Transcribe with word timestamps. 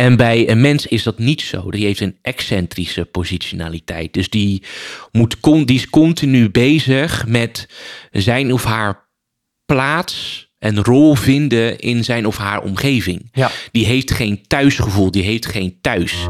En 0.00 0.16
bij 0.16 0.48
een 0.48 0.60
mens 0.60 0.86
is 0.86 1.02
dat 1.02 1.18
niet 1.18 1.40
zo. 1.40 1.70
Die 1.70 1.84
heeft 1.84 2.00
een 2.00 2.16
excentrische 2.22 3.04
positionaliteit. 3.04 4.12
Dus 4.12 4.28
die, 4.30 4.62
moet 5.12 5.36
die 5.42 5.76
is 5.76 5.90
continu 5.90 6.50
bezig 6.50 7.26
met 7.26 7.68
zijn 8.10 8.52
of 8.52 8.64
haar 8.64 9.08
plaats 9.64 10.48
en 10.58 10.84
rol 10.84 11.14
vinden 11.14 11.78
in 11.78 12.04
zijn 12.04 12.26
of 12.26 12.36
haar 12.36 12.62
omgeving. 12.62 13.28
Ja. 13.32 13.50
Die 13.72 13.86
heeft 13.86 14.10
geen 14.10 14.46
thuisgevoel, 14.46 15.10
die 15.10 15.22
heeft 15.22 15.46
geen 15.46 15.78
thuis. 15.80 16.28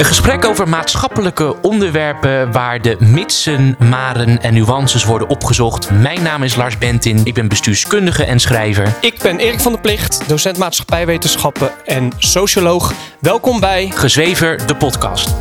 Een 0.00 0.06
gesprek 0.06 0.44
over 0.44 0.68
maatschappelijke 0.68 1.56
onderwerpen 1.62 2.52
waar 2.52 2.82
de 2.82 2.96
mitsen, 2.98 3.76
maren 3.78 4.42
en 4.42 4.54
nuances 4.54 5.04
worden 5.04 5.28
opgezocht. 5.28 5.90
Mijn 5.90 6.22
naam 6.22 6.42
is 6.42 6.56
Lars 6.56 6.78
Bentin, 6.78 7.20
ik 7.24 7.34
ben 7.34 7.48
bestuurskundige 7.48 8.24
en 8.24 8.38
schrijver. 8.38 8.96
Ik 9.00 9.18
ben 9.22 9.38
Erik 9.38 9.60
van 9.60 9.72
der 9.72 9.80
Plicht, 9.80 10.28
docent 10.28 10.58
maatschappijwetenschappen 10.58 11.70
en 11.84 12.12
socioloog. 12.18 12.92
Welkom 13.18 13.60
bij 13.60 13.90
Gezwever, 13.90 14.66
de 14.66 14.76
podcast. 14.76 15.34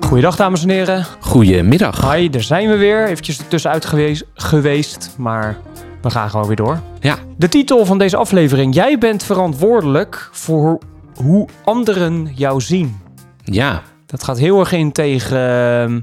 Goeiedag 0.00 0.36
dames 0.36 0.62
en 0.62 0.68
heren. 0.68 1.06
Goedemiddag. 1.20 2.12
Hi, 2.12 2.30
daar 2.30 2.42
zijn 2.42 2.68
we 2.68 2.76
weer. 2.76 3.08
Eventjes 3.08 3.38
ertussenuit 3.38 3.84
geweest, 3.84 4.24
geweest, 4.34 5.14
maar 5.16 5.56
we 6.02 6.10
gaan 6.10 6.30
gewoon 6.30 6.46
weer 6.46 6.56
door. 6.56 6.80
Ja, 7.00 7.16
De 7.36 7.48
titel 7.48 7.86
van 7.86 7.98
deze 7.98 8.16
aflevering. 8.16 8.74
Jij 8.74 8.98
bent 8.98 9.22
verantwoordelijk 9.22 10.28
voor 10.32 10.78
hoe 11.14 11.48
anderen 11.64 12.30
jou 12.34 12.60
zien. 12.60 12.96
ja, 13.44 13.82
Dat 14.06 14.24
gaat 14.24 14.38
heel 14.38 14.60
erg 14.60 14.72
in 14.72 14.92
tegen 14.92 15.38
ehm, 15.38 16.00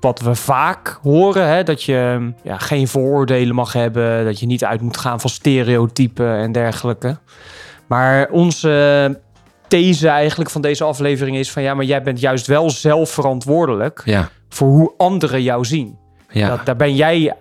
wat 0.00 0.20
we 0.20 0.34
vaak 0.34 0.98
horen. 1.02 1.48
Hè? 1.48 1.62
Dat 1.62 1.82
je 1.82 2.32
ja, 2.42 2.58
geen 2.58 2.88
vooroordelen 2.88 3.54
mag 3.54 3.72
hebben. 3.72 4.24
Dat 4.24 4.40
je 4.40 4.46
niet 4.46 4.64
uit 4.64 4.80
moet 4.80 4.96
gaan 4.96 5.20
van 5.20 5.30
stereotypen 5.30 6.36
en 6.36 6.52
dergelijke. 6.52 7.18
Maar 7.86 8.28
onze 8.30 9.18
these 9.68 10.08
eigenlijk 10.08 10.50
van 10.50 10.60
deze 10.60 10.84
aflevering 10.84 11.36
is 11.36 11.50
van... 11.50 11.62
ja, 11.62 11.74
maar 11.74 11.84
jij 11.84 12.02
bent 12.02 12.20
juist 12.20 12.46
wel 12.46 12.70
zelf 12.70 13.10
verantwoordelijk... 13.10 14.02
ja, 14.04 14.28
voor 14.48 14.68
hoe 14.68 14.92
anderen 14.96 15.42
jou 15.42 15.64
zien. 15.64 15.98
ja. 16.30 16.48
Dat, 16.48 16.66
daar 16.66 16.76
ben 16.76 16.94
jij 16.94 17.34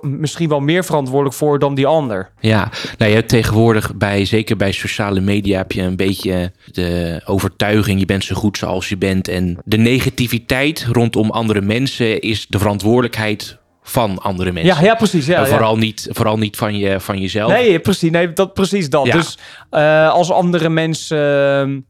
misschien 0.00 0.48
wel 0.48 0.60
meer 0.60 0.84
verantwoordelijk 0.84 1.36
voor 1.36 1.58
dan 1.58 1.74
die 1.74 1.86
ander. 1.86 2.30
Ja, 2.40 2.70
nou 2.98 3.10
je 3.10 3.16
hebt 3.16 3.28
tegenwoordig 3.28 3.94
bij, 3.94 4.24
zeker 4.24 4.56
bij 4.56 4.72
sociale 4.72 5.20
media, 5.20 5.58
heb 5.58 5.72
je 5.72 5.82
een 5.82 5.96
beetje 5.96 6.52
de 6.72 7.20
overtuiging, 7.24 8.00
je 8.00 8.06
bent 8.06 8.24
zo 8.24 8.34
goed 8.34 8.58
zoals 8.58 8.88
je 8.88 8.96
bent. 8.96 9.28
En 9.28 9.58
de 9.64 9.76
negativiteit 9.76 10.86
rondom 10.92 11.30
andere 11.30 11.60
mensen 11.60 12.20
is 12.20 12.46
de 12.46 12.58
verantwoordelijkheid 12.58 13.58
van 13.82 14.18
andere 14.18 14.52
mensen. 14.52 14.74
Ja, 14.74 14.82
ja 14.82 14.94
precies. 14.94 15.26
Ja, 15.26 15.36
En 15.36 15.42
ja. 15.42 15.48
vooral, 15.48 15.76
niet, 15.76 16.08
vooral 16.10 16.38
niet 16.38 16.56
van, 16.56 16.78
je, 16.78 17.00
van 17.00 17.20
jezelf. 17.20 17.52
Nee, 17.52 17.78
precies, 17.78 18.10
nee, 18.10 18.32
dat, 18.32 18.54
precies 18.54 18.90
dat. 18.90 19.06
Ja. 19.06 19.12
Dus 19.12 19.38
eh, 19.70 20.10
als 20.10 20.30
andere 20.30 20.68
mensen 20.68 21.86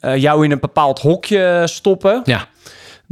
eh, 0.00 0.16
jou 0.16 0.44
in 0.44 0.50
een 0.50 0.60
bepaald 0.60 0.98
hokje 0.98 1.62
stoppen, 1.64 2.20
Ja, 2.24 2.48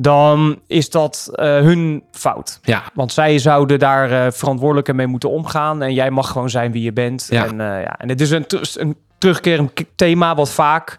dan 0.02 0.60
is 0.66 0.90
dat 0.90 1.30
eh, 1.32 1.46
hun 1.46 2.02
fout. 2.12 2.58
ja, 2.62 2.82
Want 2.94 3.12
zij 3.12 3.38
zouden 3.38 3.78
daar 3.78 4.10
eh, 4.26 4.32
verantwoordelijker 4.32 4.94
mee 4.94 5.06
moeten 5.06 5.30
omgaan. 5.30 5.82
En 5.82 5.94
jij 5.94 6.10
mag 6.10 6.28
gewoon 6.30 6.50
zijn 6.50 6.72
wie 6.72 6.82
je 6.82 6.92
bent. 6.92 7.26
Ja. 7.30 7.44
En, 7.46 7.60
eh, 7.60 7.82
ja. 7.82 7.98
en 7.98 8.08
het 8.08 8.20
is 8.20 8.30
een, 8.30 8.44
een 8.74 8.96
terugkerend 9.18 9.70
thema 9.96 10.34
wat 10.34 10.50
vaak 10.50 10.98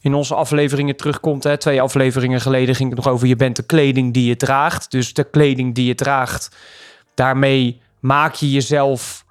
in 0.00 0.14
onze 0.14 0.34
afleveringen 0.34 0.96
terugkomt. 0.96 1.44
Hè. 1.44 1.56
Twee 1.56 1.82
afleveringen 1.82 2.40
geleden 2.40 2.74
ging 2.74 2.88
het 2.94 3.04
nog 3.04 3.14
over 3.14 3.26
je 3.26 3.36
bent 3.36 3.56
de 3.56 3.62
kleding 3.62 4.12
die 4.14 4.26
je 4.28 4.36
draagt. 4.36 4.90
Dus 4.90 5.14
de 5.14 5.24
kleding 5.24 5.74
die 5.74 5.86
je 5.86 5.94
draagt, 5.94 6.56
daarmee 7.14 7.80
maak 8.00 8.34
je 8.34 8.50
jezelf 8.50 9.24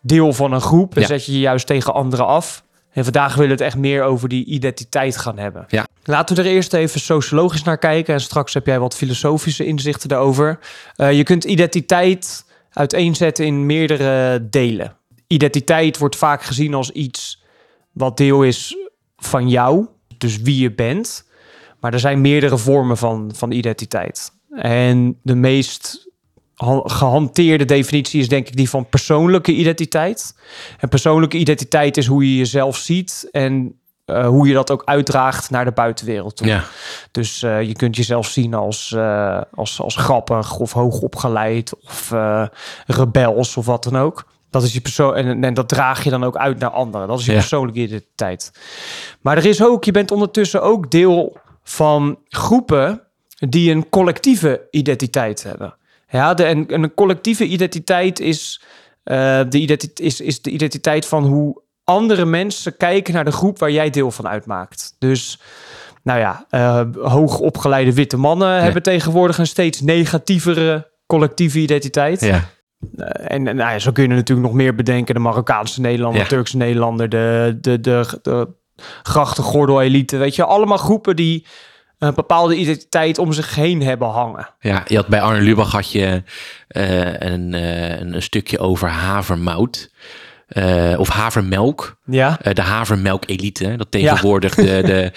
deel 0.00 0.32
van 0.32 0.52
een 0.52 0.60
groep. 0.60 0.94
En 0.94 1.00
Ja. 1.00 1.06
zet 1.06 1.24
je 1.24 1.32
je 1.32 1.38
juist 1.38 1.66
tegen 1.66 1.94
anderen 1.94 2.26
af. 2.26 2.62
En 2.92 3.04
vandaag 3.04 3.34
willen 3.34 3.56
we 3.56 3.62
het 3.62 3.72
echt 3.72 3.76
meer 3.76 4.02
over 4.02 4.28
die 4.28 4.44
identiteit 4.44 5.16
gaan 5.16 5.38
hebben. 5.38 5.64
Ja. 5.68 5.86
Laten 6.04 6.36
we 6.36 6.42
er 6.42 6.48
eerst 6.48 6.72
even 6.72 7.00
sociologisch 7.00 7.62
naar 7.62 7.78
kijken. 7.78 8.14
En 8.14 8.20
straks 8.20 8.54
heb 8.54 8.66
jij 8.66 8.78
wat 8.78 8.96
filosofische 8.96 9.64
inzichten 9.64 10.08
daarover. 10.08 10.58
Eh, 10.96 11.12
je 11.12 11.22
kunt 11.22 11.44
identiteit 11.44 12.44
uiteenzetten 12.72 13.46
in 13.46 13.66
meerdere 13.66 14.48
delen. 14.50 14.96
Identiteit 15.26 15.98
wordt 15.98 16.16
vaak 16.16 16.42
gezien 16.42 16.74
als 16.74 16.90
iets 16.90 17.42
wat 17.92 18.16
deel 18.16 18.42
is 18.42 18.76
van 19.16 19.48
jou, 19.48 19.86
dus 20.18 20.36
wie 20.36 20.60
je 20.60 20.72
bent. 20.72 21.28
Maar 21.80 21.92
er 21.92 22.00
zijn 22.00 22.20
meerdere 22.20 22.58
vormen 22.58 22.96
van, 22.96 23.32
van 23.34 23.50
identiteit. 23.50 24.32
En 24.50 25.18
de 25.22 25.34
meest 25.34 26.09
gehanteerde 26.84 27.64
definitie 27.64 28.20
is 28.20 28.28
denk 28.28 28.48
ik 28.48 28.56
die 28.56 28.70
van 28.70 28.88
persoonlijke 28.88 29.52
identiteit. 29.52 30.34
En 30.78 30.88
persoonlijke 30.88 31.36
identiteit 31.36 31.96
is 31.96 32.06
hoe 32.06 32.30
je 32.30 32.36
jezelf 32.36 32.76
ziet 32.76 33.28
en 33.32 33.74
eh, 34.04 34.26
hoe 34.26 34.48
je 34.48 34.54
dat 34.54 34.70
ook 34.70 34.82
uitdraagt 34.84 35.50
naar 35.50 35.64
de 35.64 35.72
buitenwereld 35.72 36.36
toe. 36.36 36.46
ja, 36.46 36.64
Dus 37.10 37.42
eh, 37.42 37.62
je 37.62 37.72
kunt 37.72 37.96
jezelf 37.96 38.26
zien 38.26 38.54
als, 38.54 38.92
eh, 38.92 39.40
als, 39.54 39.80
als 39.80 39.96
grappig 39.96 40.58
of 40.58 40.72
hoogopgeleid 40.72 41.72
of 41.84 42.12
rebels 42.86 43.56
of 43.56 43.66
wat 43.66 43.84
dan 43.84 43.96
ook. 43.96 44.24
Dat 44.50 44.62
is 44.62 44.72
je 44.72 44.80
persoon 44.80 45.14
en, 45.14 45.44
en 45.44 45.54
dat 45.54 45.68
draag 45.68 46.04
je 46.04 46.10
dan 46.10 46.24
ook 46.24 46.36
uit 46.36 46.58
naar 46.58 46.70
anderen. 46.70 47.08
Dat 47.08 47.18
is 47.18 47.24
je 47.24 47.32
Ja. 47.32 47.38
persoonlijke 47.38 47.80
identiteit. 47.80 48.52
Maar 49.20 49.36
er 49.36 49.46
is 49.46 49.64
ook, 49.64 49.84
je 49.84 49.92
bent 49.92 50.10
ondertussen 50.10 50.62
ook 50.62 50.90
deel 50.90 51.36
van 51.62 52.18
groepen 52.28 53.02
die 53.48 53.70
een 53.70 53.88
collectieve 53.88 54.66
identiteit 54.70 55.42
hebben. 55.42 55.74
Ja, 56.10 56.34
de, 56.34 56.44
en, 56.44 56.66
en 56.68 56.82
een 56.82 56.94
collectieve 56.94 57.44
identiteit 57.46 58.20
is, 58.20 58.62
eh, 59.02 59.40
de 59.48 59.58
identiteit 59.58 60.00
is, 60.00 60.20
is 60.20 60.42
de 60.42 60.50
identiteit 60.50 61.06
van 61.06 61.24
hoe 61.24 61.62
andere 61.84 62.24
mensen 62.24 62.76
kijken 62.76 63.14
naar 63.14 63.24
de 63.24 63.32
groep 63.32 63.58
waar 63.58 63.70
jij 63.70 63.90
deel 63.90 64.10
van 64.10 64.28
uitmaakt. 64.28 64.96
Dus 64.98 65.40
nou 66.02 66.18
ja, 66.18 66.46
eh 66.50 66.82
hoogopgeleide 67.02 67.92
witte 67.94 68.16
mannen 68.16 68.62
hebben 68.62 68.82
tegenwoordig 68.82 69.38
een 69.38 69.46
steeds 69.46 69.80
negatievere 69.80 70.90
collectieve 71.06 71.58
identiteit. 71.58 72.20
ja, 72.20 72.48
Eh, 72.96 73.32
en 73.34 73.46
en, 73.46 73.56
nou 73.56 73.70
ja, 73.72 73.78
zo 73.78 73.92
kun 73.92 74.02
je 74.02 74.08
natuurlijk 74.08 74.46
nog 74.48 74.56
meer 74.56 74.74
bedenken. 74.74 75.14
De 75.14 75.20
Marokkaanse 75.20 75.80
Nederlander, 75.80 76.20
Ja. 76.20 76.26
Turkse 76.26 76.56
Nederlander, 76.56 77.08
de, 77.08 77.58
de, 77.60 77.80
de, 77.80 78.18
de 78.22 78.48
grachtengordel-elite. 79.02 80.16
Weet 80.16 80.34
je, 80.34 80.44
allemaal 80.44 80.78
groepen 80.78 81.16
die 81.16 81.46
een 82.08 82.14
bepaalde 82.14 82.56
identiteit 82.56 83.18
om 83.18 83.32
zich 83.32 83.54
heen 83.54 83.82
hebben 83.82 84.08
hangen. 84.08 84.48
ja. 84.60 84.84
Je 84.86 84.96
had 84.96 85.06
bij 85.06 85.20
Arne 85.20 85.40
Lubach 85.40 85.72
had 85.72 85.92
je 85.92 86.22
eh, 86.68 87.12
een, 87.12 87.54
eh, 87.54 87.98
een, 87.98 88.14
een 88.14 88.22
stukje 88.22 88.58
over 88.58 88.88
havermout. 88.88 89.90
eh, 90.48 90.94
of 90.98 91.08
havermelk. 91.08 91.96
Ja, 92.04 92.38
de 92.52 92.60
havermelk-elite. 92.62 93.76
Dat 93.76 93.90
tegenwoordig 93.90 94.54
de, 94.54 94.62
de, 94.84 95.12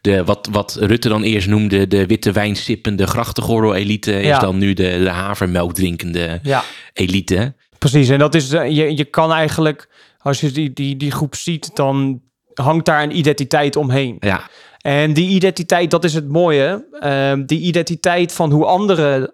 de, 0.10 0.24
wat, 0.24 0.48
wat 0.52 0.76
Rutte 0.80 1.08
dan 1.08 1.22
eerst 1.22 1.48
noemde... 1.48 1.86
de 1.88 2.06
witte 2.06 2.32
wijnsippende 2.32 3.06
grachtengordel-elite... 3.06 4.20
is 4.20 4.26
Ja. 4.26 4.38
dan 4.38 4.58
nu 4.58 4.72
de, 4.72 4.98
de 5.02 5.10
havermelk 5.10 5.74
drinkende 5.74 6.40
ja. 6.42 6.62
elite. 6.92 7.54
Precies, 7.78 8.08
en 8.08 8.18
dat 8.18 8.34
is, 8.34 8.50
je, 8.50 8.96
je 8.96 9.04
kan 9.04 9.32
eigenlijk, 9.32 9.88
als 10.18 10.40
je 10.40 10.50
die, 10.50 10.72
die, 10.72 10.96
die 10.96 11.10
groep 11.10 11.34
ziet, 11.34 11.76
dan 11.76 12.20
hangt 12.54 12.84
daar 12.84 13.02
een 13.02 13.16
identiteit 13.16 13.76
omheen. 13.76 14.16
Ja, 14.20 14.48
En 14.86 15.12
die 15.12 15.28
identiteit, 15.28 15.90
dat 15.90 16.04
is 16.04 16.14
het 16.14 16.28
mooie. 16.28 16.86
Ehm, 17.00 17.44
die 17.44 17.60
identiteit 17.60 18.32
van 18.32 18.50
hoe 18.50 18.64
anderen, 18.64 19.32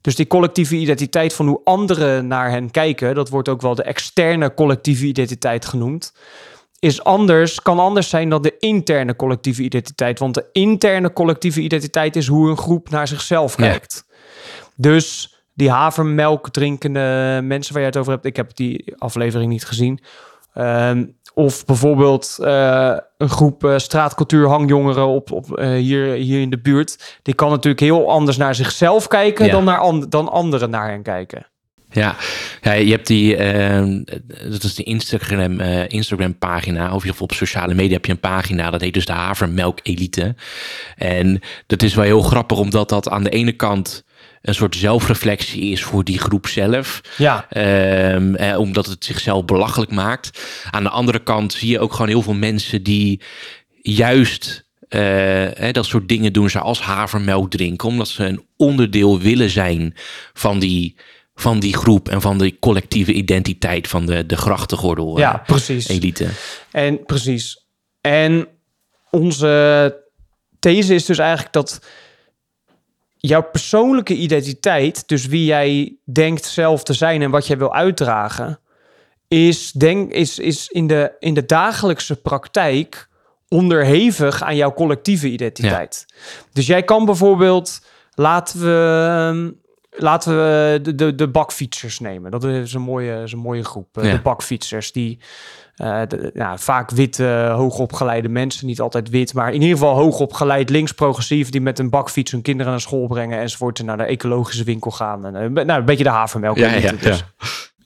dus 0.00 0.16
die 0.16 0.26
collectieve 0.26 0.76
identiteit 0.76 1.34
van 1.34 1.46
hoe 1.46 1.60
anderen 1.64 2.26
naar 2.26 2.50
hen 2.50 2.70
kijken, 2.70 3.14
dat 3.14 3.28
wordt 3.28 3.48
ook 3.48 3.60
wel 3.60 3.74
de 3.74 3.82
externe 3.82 4.54
collectieve 4.54 5.06
identiteit 5.06 5.64
genoemd, 5.66 6.12
is 6.78 7.04
anders, 7.04 7.62
kan 7.62 7.78
anders 7.78 8.08
zijn 8.08 8.28
dan 8.28 8.42
de 8.42 8.56
interne 8.58 9.16
collectieve 9.16 9.62
identiteit. 9.62 10.18
Want 10.18 10.34
de 10.34 10.48
interne 10.52 11.12
collectieve 11.12 11.60
identiteit 11.60 12.16
is 12.16 12.26
hoe 12.26 12.50
een 12.50 12.56
groep 12.58 12.90
naar 12.90 13.08
zichzelf 13.08 13.58
Ja. 13.58 13.68
kijkt. 13.68 14.04
Dus 14.76 15.36
die 15.54 15.70
havermelk 15.70 16.50
drinkende 16.50 17.40
mensen 17.42 17.72
waar 17.72 17.82
je 17.82 17.88
het 17.88 17.96
over 17.98 18.12
hebt, 18.12 18.24
ik 18.24 18.36
heb 18.36 18.56
die 18.56 18.94
aflevering 18.98 19.50
niet 19.50 19.64
gezien. 19.64 20.00
Ehm, 20.54 21.04
of 21.34 21.64
bijvoorbeeld 21.64 22.38
eh, 22.40 22.96
een 23.18 23.28
groep 23.28 23.64
eh, 23.64 23.78
straatcultuur 23.78 24.48
hangjongeren 24.48 25.06
op, 25.06 25.30
op, 25.32 25.58
eh, 25.58 25.68
hier, 25.70 26.06
hier 26.12 26.40
in 26.40 26.50
de 26.50 26.58
buurt. 26.58 27.18
Die 27.22 27.34
kan 27.34 27.50
natuurlijk 27.50 27.80
heel 27.80 28.10
anders 28.10 28.36
naar 28.36 28.54
zichzelf 28.54 29.08
kijken 29.08 29.46
Ja. 29.46 29.52
dan, 29.52 29.64
naar 29.64 29.78
an- 29.78 30.06
dan 30.08 30.28
anderen 30.30 30.70
naar 30.70 30.88
hen 30.90 31.02
kijken. 31.02 31.46
ja. 31.90 32.16
ja 32.62 32.72
je 32.72 32.90
hebt 32.90 33.06
die... 33.06 33.36
eh, 33.36 33.86
dat 34.50 34.62
is 34.62 34.74
de 34.74 34.82
Instagram, 34.82 35.60
Instagram 35.88 36.38
pagina. 36.38 36.94
Of 36.94 37.08
of 37.08 37.22
op 37.22 37.32
sociale 37.32 37.74
media 37.74 37.92
heb 37.92 38.04
je 38.06 38.12
een 38.12 38.20
pagina. 38.20 38.70
Dat 38.70 38.80
heet 38.80 38.94
dus 38.94 39.06
de 39.06 39.12
havermelk-elite. 39.12 40.34
En 40.96 41.40
dat 41.66 41.82
is 41.82 41.94
wel 41.94 42.04
heel 42.04 42.22
grappig... 42.22 42.58
omdat 42.58 42.88
dat 42.88 43.08
aan 43.08 43.22
de 43.24 43.30
ene 43.30 43.52
kant... 43.52 44.04
een 44.42 44.54
soort 44.54 44.76
zelfreflectie 44.76 45.62
is 45.62 45.82
voor 45.82 46.04
die 46.04 46.18
groep 46.18 46.46
zelf. 46.46 47.00
Ja, 47.16 47.48
eh, 47.48 48.58
omdat 48.58 48.86
het 48.86 49.04
zichzelf 49.04 49.44
belachelijk 49.44 49.90
maakt. 49.90 50.42
Aan 50.70 50.82
de 50.82 50.88
andere 50.88 51.22
kant 51.22 51.52
zie 51.52 51.70
je 51.70 51.80
ook 51.80 51.92
gewoon 51.92 52.08
heel 52.08 52.22
veel 52.22 52.34
mensen 52.34 52.82
die 52.82 53.20
juist 53.82 54.70
eh, 54.92 55.72
dat 55.72 55.86
soort 55.86 56.08
dingen 56.08 56.32
doen 56.32 56.50
ze 56.50 56.58
als 56.58 56.80
havermelk 56.80 57.50
drinken, 57.50 57.88
omdat 57.88 58.08
ze 58.08 58.24
een 58.24 58.46
onderdeel 58.56 59.20
willen 59.20 59.50
zijn 59.50 59.94
van 60.32 60.58
die, 60.58 60.96
van 61.34 61.60
die 61.60 61.76
groep 61.76 62.08
en 62.08 62.20
van 62.20 62.38
de 62.38 62.58
collectieve 62.58 63.12
identiteit 63.12 63.88
van 63.88 64.06
de, 64.06 64.26
de 64.26 64.36
grachtengordel 64.36 65.18
Ja, 65.18 65.40
eh, 65.40 65.46
precies. 65.46 65.88
elite. 65.88 66.28
En 66.70 67.04
precies. 67.04 67.64
En 68.00 68.48
onze 69.10 70.00
these 70.58 70.94
is 70.94 71.04
dus 71.04 71.18
eigenlijk 71.18 71.52
dat 71.52 71.80
jouw 73.26 73.42
persoonlijke 73.42 74.14
identiteit, 74.14 75.08
dus 75.08 75.26
wie 75.26 75.44
jij 75.44 75.96
denkt 76.04 76.44
zelf 76.44 76.82
te 76.82 76.92
zijn 76.92 77.22
en 77.22 77.30
wat 77.30 77.46
jij 77.46 77.58
wil 77.58 77.74
uitdragen, 77.74 78.58
is, 79.28 79.72
denk, 79.72 80.12
is, 80.12 80.38
is 80.38 80.68
in, 80.68 80.86
de, 80.86 81.12
in 81.18 81.34
de 81.34 81.46
dagelijkse 81.46 82.16
praktijk 82.16 83.08
onderhevig 83.48 84.42
aan 84.42 84.56
jouw 84.56 84.72
collectieve 84.72 85.28
identiteit. 85.28 86.06
Dus 86.52 86.66
jij 86.66 86.82
kan 86.82 87.04
bijvoorbeeld, 87.04 87.80
laten 88.14 88.60
we, 88.60 89.54
laten 89.96 90.36
we 90.36 90.78
de, 90.82 90.94
de, 90.94 91.14
de 91.14 91.28
bakfietsers 91.28 91.98
nemen. 92.00 92.30
Dat 92.30 92.44
is 92.44 92.74
een 92.74 92.80
mooie, 92.80 93.22
is 93.22 93.32
een 93.32 93.38
mooie 93.38 93.64
groep. 93.64 93.98
eh, 93.98 94.04
Ja. 94.04 94.12
De 94.12 94.20
bakfietsers 94.20 94.92
die 94.92 95.18
eh, 95.76 96.00
de- 96.08 96.30
nou, 96.34 96.58
vaak 96.58 96.90
witte, 96.90 97.52
hoogopgeleide 97.54 98.28
mensen, 98.28 98.66
niet 98.66 98.80
altijd 98.80 99.10
wit, 99.10 99.34
maar 99.34 99.48
in 99.52 99.62
ieder 99.62 99.78
geval 99.78 99.94
hoogopgeleid, 99.94 100.70
links 100.70 100.92
progressief, 100.92 101.50
die 101.50 101.60
met 101.60 101.78
een 101.78 101.90
bakfiets 101.90 102.30
hun 102.30 102.42
kinderen 102.42 102.70
naar 102.72 102.80
school 102.80 103.06
brengen 103.06 103.38
enzovoort 103.38 103.78
en 103.78 103.84
naar 103.84 103.96
de 103.96 104.02
ecologische 104.04 104.64
winkel 104.64 104.90
gaan. 104.90 105.26
En, 105.26 105.56
eh, 105.56 105.64
nou, 105.64 105.78
een 105.80 105.84
beetje 105.84 106.04
de 106.04 106.10
havermelk. 106.10 106.56
Ja, 106.56 106.92
dus. 107.02 107.24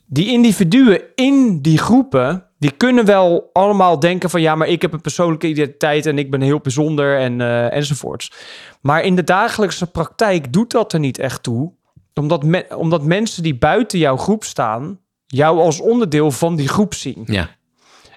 Die 0.08 0.28
individuen 0.32 1.00
in 1.14 1.60
die 1.62 1.78
groepen, 1.78 2.44
die 2.58 2.70
kunnen 2.70 3.04
wel 3.04 3.50
allemaal 3.52 3.98
denken 4.00 4.30
van 4.30 4.40
ja, 4.40 4.54
maar 4.54 4.68
ik 4.68 4.82
heb 4.82 4.92
een 4.92 5.00
persoonlijke 5.00 5.46
identiteit 5.46 6.06
en 6.06 6.18
ik 6.18 6.30
ben 6.30 6.40
heel 6.40 6.60
bijzonder 6.60 7.18
en, 7.18 7.40
eh, 7.40 7.72
enzovoorts. 7.72 8.32
Maar 8.80 9.02
in 9.04 9.16
de 9.16 9.24
dagelijkse 9.24 9.86
praktijk 9.90 10.52
doet 10.52 10.70
dat 10.70 10.92
er 10.92 10.98
niet 11.00 11.18
echt 11.18 11.42
toe, 11.42 11.72
omdat, 12.18 12.42
me- 12.44 12.66
omdat 12.76 13.02
mensen 13.02 13.42
die 13.42 13.56
buiten 13.58 13.98
jouw 13.98 14.16
groep 14.16 14.44
staan, 14.44 15.00
jou 15.26 15.60
als 15.60 15.80
onderdeel 15.80 16.30
van 16.30 16.56
die 16.56 16.68
groep 16.68 16.94
zien. 16.94 17.22
Ja. 17.26 17.48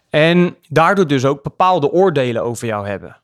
En 0.10 0.56
daardoor 0.68 1.07
dus 1.07 1.25
ook 1.25 1.44
bepaalde 1.44 1.92
oordelen 1.92 2.44
over 2.44 2.68
jou 2.68 2.88
hebben. 2.88 3.18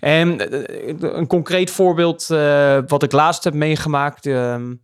En 0.00 0.50
eh, 0.52 0.94
een 0.98 1.26
concreet 1.26 1.70
voorbeeld 1.70 2.30
eh, 2.30 2.78
wat 2.86 3.02
ik 3.02 3.12
laatst 3.12 3.44
heb 3.44 3.54
meegemaakt. 3.54 4.26
ehm, 4.26 4.74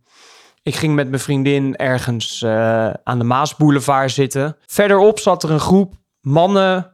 ik 0.63 0.75
ging 0.75 0.95
met 0.95 1.09
mijn 1.09 1.21
vriendin 1.21 1.75
ergens 1.75 2.41
eh, 2.41 2.89
aan 3.03 3.17
de 3.17 3.23
Maasboulevard 3.23 4.11
zitten. 4.11 4.57
Verderop 4.65 5.19
zat 5.19 5.43
er 5.43 5.51
een 5.51 5.59
groep 5.59 5.93
mannen 6.21 6.91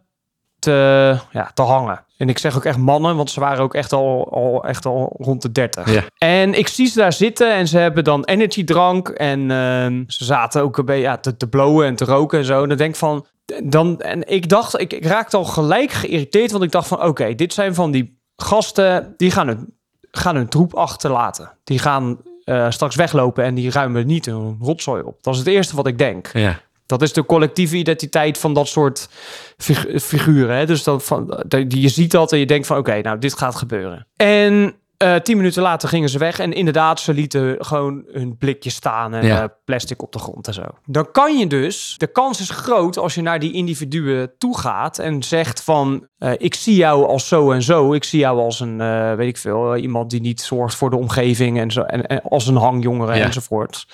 te, 0.59 1.18
ja, 1.31 1.51
te 1.53 1.62
hangen. 1.62 2.06
En 2.23 2.29
ik 2.29 2.37
zeg 2.37 2.55
ook 2.55 2.65
echt 2.65 2.77
mannen, 2.77 3.15
want 3.15 3.31
ze 3.31 3.39
waren 3.39 3.63
ook 3.63 3.73
echt 3.73 3.93
al, 3.93 4.31
al, 4.31 4.63
echt 4.63 4.85
al 4.85 5.15
rond 5.17 5.41
de 5.41 5.51
30. 5.51 5.91
Ja. 5.91 6.03
En 6.17 6.53
ik 6.53 6.67
zie 6.67 6.87
ze 6.87 6.97
daar 6.97 7.13
zitten 7.13 7.53
en 7.53 7.67
ze 7.67 7.77
hebben 7.77 8.03
dan 8.03 8.23
energiedrank. 8.23 9.09
En 9.09 9.51
ehm, 9.51 10.03
ze 10.07 10.23
zaten 10.23 10.61
ook 10.61 10.77
een 10.77 10.85
beetje 10.85 11.01
ja, 11.01 11.17
te, 11.17 11.37
te 11.37 11.47
blowen 11.47 11.87
en 11.87 11.95
te 11.95 12.05
roken 12.05 12.39
en 12.39 12.45
zo. 12.45 12.61
En 12.61 12.69
dan 12.69 12.77
denk 12.77 12.89
ik 12.89 12.99
van... 12.99 13.25
Dan, 13.63 14.01
en 14.01 14.27
ik 14.27 14.49
dacht, 14.49 14.79
ik, 14.79 14.93
ik 14.93 15.05
raakte 15.05 15.37
al 15.37 15.43
gelijk 15.43 15.91
geïrriteerd. 15.91 16.51
Want 16.51 16.63
ik 16.63 16.71
dacht 16.71 16.87
van, 16.87 17.03
oké, 17.03 17.35
dit 17.35 17.53
zijn 17.53 17.75
van 17.75 17.91
die 17.91 18.19
gasten... 18.35 19.13
die 19.17 19.31
gaan 19.31 19.47
hun, 19.47 19.73
gaan 20.11 20.35
hun 20.35 20.49
troep 20.49 20.73
achterlaten. 20.73 21.57
Die 21.63 21.79
gaan 21.79 22.17
eh, 22.43 22.69
straks 22.69 22.95
weglopen 22.95 23.43
en 23.43 23.55
die 23.55 23.71
ruimen 23.71 24.07
niet 24.07 24.27
een 24.27 24.57
rotzooi 24.59 25.03
op. 25.03 25.17
Dat 25.23 25.33
is 25.33 25.39
het 25.39 25.49
eerste 25.49 25.75
wat 25.75 25.87
ik 25.87 25.97
denk. 25.97 26.29
Ja. 26.33 26.59
Dat 27.00 27.01
is 27.01 27.13
de 27.13 27.25
collectieve 27.25 27.75
identiteit 27.75 28.38
van 28.38 28.54
dat 28.54 28.68
soort 28.68 29.10
figu- 29.57 30.00
figuren. 30.00 30.57
Hè? 30.57 30.66
Dus 30.66 30.84
van, 30.84 31.44
je 31.68 31.90
ziet 31.90 32.12
dat 32.12 32.31
en 32.31 32.40
je 32.40 32.45
denkt 32.45 32.68
van 32.68 32.78
oké, 32.78 33.01
nou 33.01 33.19
dit 33.19 33.38
gaat 33.38 33.56
gebeuren. 33.56 34.07
En 34.16 34.75
eh, 35.03 35.15
tien 35.21 35.38
minuten 35.38 35.61
later 35.61 35.89
gingen 35.89 36.09
ze 36.09 36.17
weg. 36.17 36.39
En 36.39 36.53
inderdaad, 36.53 37.00
ze 37.00 37.13
lieten 37.13 37.55
gewoon 37.65 38.03
hun 38.11 38.38
blikje 38.38 38.69
staan 38.69 39.13
en 39.13 39.25
Ja. 39.25 39.41
eh, 39.44 39.50
plastic 39.65 40.01
op 40.01 40.11
de 40.11 40.19
grond 40.19 40.47
en 40.47 40.53
zo. 40.53 40.63
Dan 40.85 41.11
kan 41.11 41.38
je 41.38 41.47
dus, 41.47 41.95
de 41.97 42.07
kans 42.07 42.39
is 42.39 42.50
groot 42.50 42.97
als 42.97 43.15
je 43.15 43.21
naar 43.21 43.39
die 43.39 43.53
individuen 43.53 44.31
toe 44.38 44.57
gaat 44.57 45.00
en 45.00 45.23
zegt 45.23 45.63
van 45.63 46.07
eh, 46.17 46.31
ik 46.38 46.53
zie 46.55 46.75
jou 46.75 47.07
als 47.07 47.27
zo 47.27 47.51
en 47.51 47.61
zo. 47.61 47.94
Ik 47.94 48.03
zie 48.03 48.19
jou 48.19 48.39
als 48.39 48.59
een, 48.59 48.77
weet 49.17 49.27
ik 49.27 49.38
veel, 49.38 49.75
iemand 49.77 50.09
die 50.09 50.21
niet 50.21 50.41
zorgt 50.41 50.75
voor 50.75 50.89
de 50.89 50.95
omgeving 50.97 51.59
en, 51.59 51.71
zo, 51.71 51.81
en, 51.81 52.07
en 52.07 52.21
als 52.21 52.47
een 52.47 52.56
hangjongere 52.56 53.15
Ja. 53.15 53.25
enzovoort. 53.25 53.88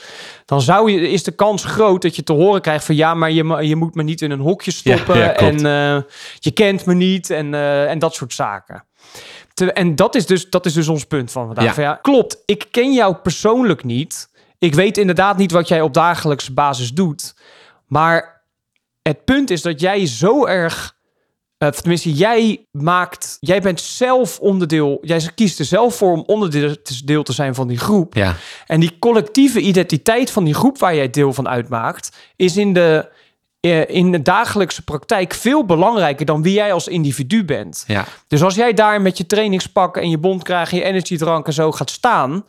Dan 0.45 0.62
zou 0.62 0.91
je, 0.91 1.09
is 1.09 1.23
de 1.23 1.31
kans 1.31 1.63
groot 1.63 2.01
dat 2.01 2.15
je 2.15 2.23
te 2.23 2.33
horen 2.33 2.62
krijgt 2.62 2.85
van 2.85 2.95
ja, 2.95 3.13
maar 3.13 3.31
je, 3.31 3.57
je 3.67 3.75
moet 3.75 3.95
me 3.95 4.03
niet 4.03 4.21
in 4.21 4.31
een 4.31 4.39
hokje 4.39 4.71
stoppen 4.71 5.17
Ja, 5.17 5.33
en 5.33 5.57
je 6.39 6.51
kent 6.53 6.85
me 6.85 6.94
niet 6.94 7.29
en, 7.29 7.53
en 7.88 8.00
dat 8.00 8.13
soort 8.13 8.33
zaken. 8.33 8.83
Te- 9.67 9.73
en 9.73 9.95
dat 9.95 10.15
is, 10.15 10.25
dus, 10.25 10.50
dat 10.50 10.65
is 10.65 10.73
dus 10.73 10.88
ons 10.88 11.03
punt 11.06 11.31
van 11.31 11.45
vandaag. 11.45 11.65
Ja. 11.65 11.73
Van 11.73 11.83
ja, 11.83 11.95
klopt, 12.01 12.38
ik 12.45 12.67
ken 12.71 12.94
jou 12.94 13.15
persoonlijk 13.15 13.83
niet. 13.83 14.29
Ik 14.59 14.73
weet 14.75 14.97
inderdaad 14.97 15.38
niet 15.38 15.51
wat 15.51 15.67
jij 15.67 15.81
op 15.81 15.94
dagelijkse 15.94 16.53
basis 16.53 16.91
doet. 16.94 17.35
Maar 17.88 18.41
het 19.01 19.25
punt 19.25 19.50
is 19.50 19.61
dat 19.61 19.79
jij 19.81 20.06
zo 20.07 20.45
erg. 20.45 20.97
eh, 21.57 21.69
tenminste, 21.69 22.13
jij 22.13 22.65
maakt. 22.71 23.38
Jij 23.39 23.61
bent 23.61 23.81
zelf 23.81 24.39
onderdeel. 24.39 24.97
Jij 25.01 25.29
kiest 25.35 25.59
er 25.59 25.65
zelf 25.65 25.95
voor 25.95 26.12
om 26.12 26.23
onderdeel 26.25 26.75
te- 27.23 27.33
zijn 27.33 27.55
van 27.55 27.67
die 27.67 27.77
groep. 27.77 28.13
Ja. 28.13 28.35
En 28.67 28.79
die 28.79 29.00
collectieve 29.00 29.59
identiteit 29.59 30.31
van 30.31 30.44
die 30.44 30.53
groep 30.53 30.77
waar 30.77 30.95
jij 30.95 31.09
deel 31.09 31.33
van 31.33 31.47
uitmaakt, 31.47 32.17
is 32.35 32.57
in 32.57 32.73
de, 32.73 33.09
in 33.88 34.11
de 34.11 34.21
dagelijkse 34.21 34.83
praktijk 34.83 35.33
veel 35.33 35.65
belangrijker 35.65 36.25
dan 36.25 36.41
wie 36.41 36.53
jij 36.53 36.73
als 36.73 36.88
individu 36.88 37.45
bent. 37.45 37.83
Ja. 37.88 38.06
Dus 38.27 38.44
als 38.44 38.56
jij 38.56 38.73
daar 38.73 39.01
met 39.01 39.17
je 39.17 39.25
trainingspak 39.25 39.97
en 39.97 40.09
je 40.09 40.17
bondkraag 40.17 40.71
en 40.71 40.77
je 40.77 40.83
energiedrank 40.83 41.47
en 41.47 41.53
zo 41.53 41.71
gaat 41.71 41.89
staan, 41.89 42.45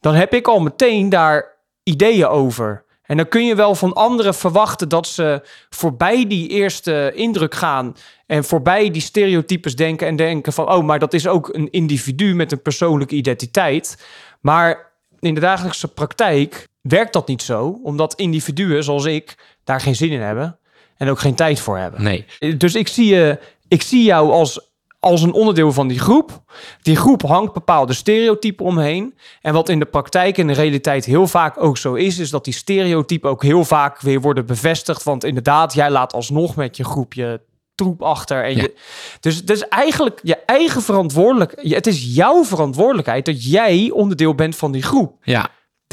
dan 0.00 0.14
heb 0.14 0.34
ik 0.34 0.48
al 0.48 0.60
meteen 0.60 1.08
daar 1.08 1.56
ideeën 1.82 2.26
over. 2.26 2.84
En 3.02 3.16
dan 3.16 3.28
kun 3.28 3.46
je 3.46 3.54
wel 3.54 3.74
van 3.74 3.92
anderen 3.92 4.34
verwachten 4.34 4.88
dat 4.88 5.06
ze 5.06 5.42
voorbij 5.70 6.26
die 6.26 6.48
eerste 6.48 7.12
indruk 7.14 7.54
gaan 7.54 7.96
en 8.26 8.44
voorbij 8.44 8.90
die 8.90 9.02
stereotypes 9.02 9.76
denken 9.76 10.06
en 10.06 10.16
denken 10.16 10.52
van, 10.52 10.72
oh, 10.72 10.84
maar 10.84 10.98
dat 10.98 11.14
is 11.14 11.26
ook 11.26 11.54
een 11.54 11.70
individu 11.70 12.34
met 12.34 12.52
een 12.52 12.62
persoonlijke 12.62 13.14
identiteit. 13.14 14.06
Maar 14.40 14.92
in 15.18 15.34
de 15.34 15.40
dagelijkse 15.40 15.88
praktijk 15.88 16.68
werkt 16.80 17.12
dat 17.12 17.28
niet 17.28 17.42
zo, 17.42 17.80
omdat 17.82 18.14
individuen 18.14 18.84
zoals 18.84 19.04
ik 19.04 19.58
daar 19.70 19.80
geen 19.80 19.96
zin 19.96 20.10
in 20.10 20.20
hebben 20.20 20.58
en 20.96 21.08
ook 21.08 21.18
geen 21.18 21.34
tijd 21.34 21.60
voor 21.60 21.78
hebben. 21.78 22.02
Nee. 22.02 22.24
Dus 22.56 22.74
ik 22.74 22.88
zie, 22.88 23.14
je, 23.14 23.38
ik 23.68 23.82
zie 23.82 24.02
jou 24.02 24.30
als, 24.30 24.70
als 25.00 25.22
een 25.22 25.32
onderdeel 25.32 25.72
van 25.72 25.88
die 25.88 25.98
groep. 25.98 26.42
Die 26.82 26.96
groep 26.96 27.22
hangt 27.22 27.52
bepaalde 27.52 27.92
stereotypen 27.92 28.64
omheen. 28.64 29.14
En 29.40 29.52
wat 29.52 29.68
in 29.68 29.78
de 29.78 29.84
praktijk 29.84 30.38
en 30.38 30.46
de 30.46 30.52
realiteit 30.52 31.04
heel 31.04 31.26
vaak 31.26 31.62
ook 31.62 31.76
zo 31.78 31.94
is, 31.94 32.18
is 32.18 32.30
dat 32.30 32.44
die 32.44 32.54
stereotypen 32.54 33.30
ook 33.30 33.42
heel 33.42 33.64
vaak 33.64 34.00
weer 34.00 34.20
worden 34.20 34.46
bevestigd. 34.46 35.02
Want 35.02 35.24
inderdaad, 35.24 35.74
jij 35.74 35.90
laat 35.90 36.12
alsnog 36.12 36.56
met 36.56 36.76
je 36.76 36.84
groepje 36.84 37.40
troep 37.74 38.02
achter. 38.02 38.44
En 38.44 38.56
Ja. 38.56 38.62
je, 38.62 38.74
dus 39.20 39.36
het 39.36 39.50
is 39.50 39.68
eigenlijk 39.68 40.20
je 40.22 40.36
eigen 40.36 40.82
verantwoordelijk. 40.82 41.52
Het 41.62 41.86
is 41.86 42.14
jouw 42.14 42.44
verantwoordelijkheid 42.44 43.24
dat 43.24 43.44
jij 43.50 43.90
onderdeel 43.92 44.34
bent 44.34 44.56
van 44.56 44.72
die 44.72 44.82
groep. 44.82 45.16
Ja. 45.22 45.48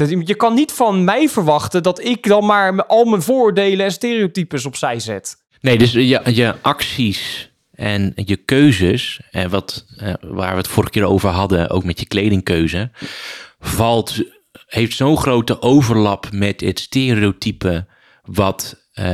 Je 0.06 0.34
kan 0.34 0.54
niet 0.54 0.72
van 0.72 1.04
mij 1.04 1.28
verwachten 1.28 1.82
dat 1.82 2.04
ik 2.04 2.26
dan 2.26 2.44
maar 2.44 2.86
al 2.86 3.04
mijn 3.04 3.22
vooroordelen 3.22 3.86
en 3.86 3.92
stereotypes 3.92 4.66
opzij 4.66 5.00
zet. 5.00 5.36
Nee, 5.60 5.78
dus 5.78 5.92
je, 5.92 6.20
je 6.24 6.54
acties 6.62 7.50
en 7.72 8.12
je 8.14 8.36
keuzes, 8.36 9.20
en 9.30 9.50
wat, 9.50 9.84
eh, 9.96 10.12
waar 10.20 10.50
we 10.50 10.56
het 10.56 10.68
vorige 10.68 10.92
keer 10.92 11.04
over 11.04 11.28
hadden, 11.28 11.70
ook 11.70 11.84
met 11.84 12.00
je 12.00 12.06
kledingkeuze, 12.06 12.90
valt, 13.60 14.22
heeft 14.66 14.96
zo'n 14.96 15.16
grote 15.16 15.62
overlap 15.62 16.28
met 16.32 16.60
het 16.60 16.78
stereotype 16.78 17.86
wat, 18.24 18.86
eh, 18.92 19.04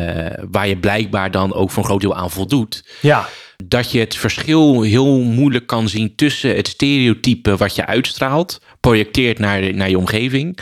waar 0.50 0.68
je 0.68 0.78
blijkbaar 0.78 1.30
dan 1.30 1.54
ook 1.54 1.70
voor 1.70 1.82
een 1.82 1.88
groot 1.88 2.00
deel 2.00 2.14
aan 2.14 2.30
voldoet. 2.30 2.84
Ja, 3.00 3.28
dat 3.66 3.90
je 3.90 3.98
het 3.98 4.16
verschil 4.16 4.82
heel 4.82 5.18
moeilijk 5.18 5.66
kan 5.66 5.88
zien 5.88 6.14
tussen 6.16 6.56
het 6.56 6.68
stereotype 6.68 7.56
wat 7.56 7.74
je 7.74 7.86
uitstraalt, 7.86 8.60
projecteert 8.84 9.38
naar, 9.38 9.74
naar 9.74 9.90
je 9.90 9.98
omgeving, 9.98 10.58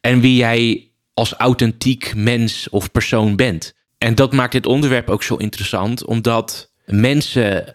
en 0.00 0.20
wie 0.20 0.36
jij 0.36 0.90
als 1.14 1.32
authentiek 1.32 2.14
mens 2.14 2.68
of 2.68 2.90
persoon 2.90 3.36
bent. 3.36 3.74
En 3.98 4.14
dat 4.14 4.32
maakt 4.32 4.52
dit 4.52 4.66
onderwerp 4.66 5.10
ook 5.10 5.22
zo 5.22 5.36
interessant, 5.36 6.04
omdat 6.04 6.72
mensen 6.84 7.74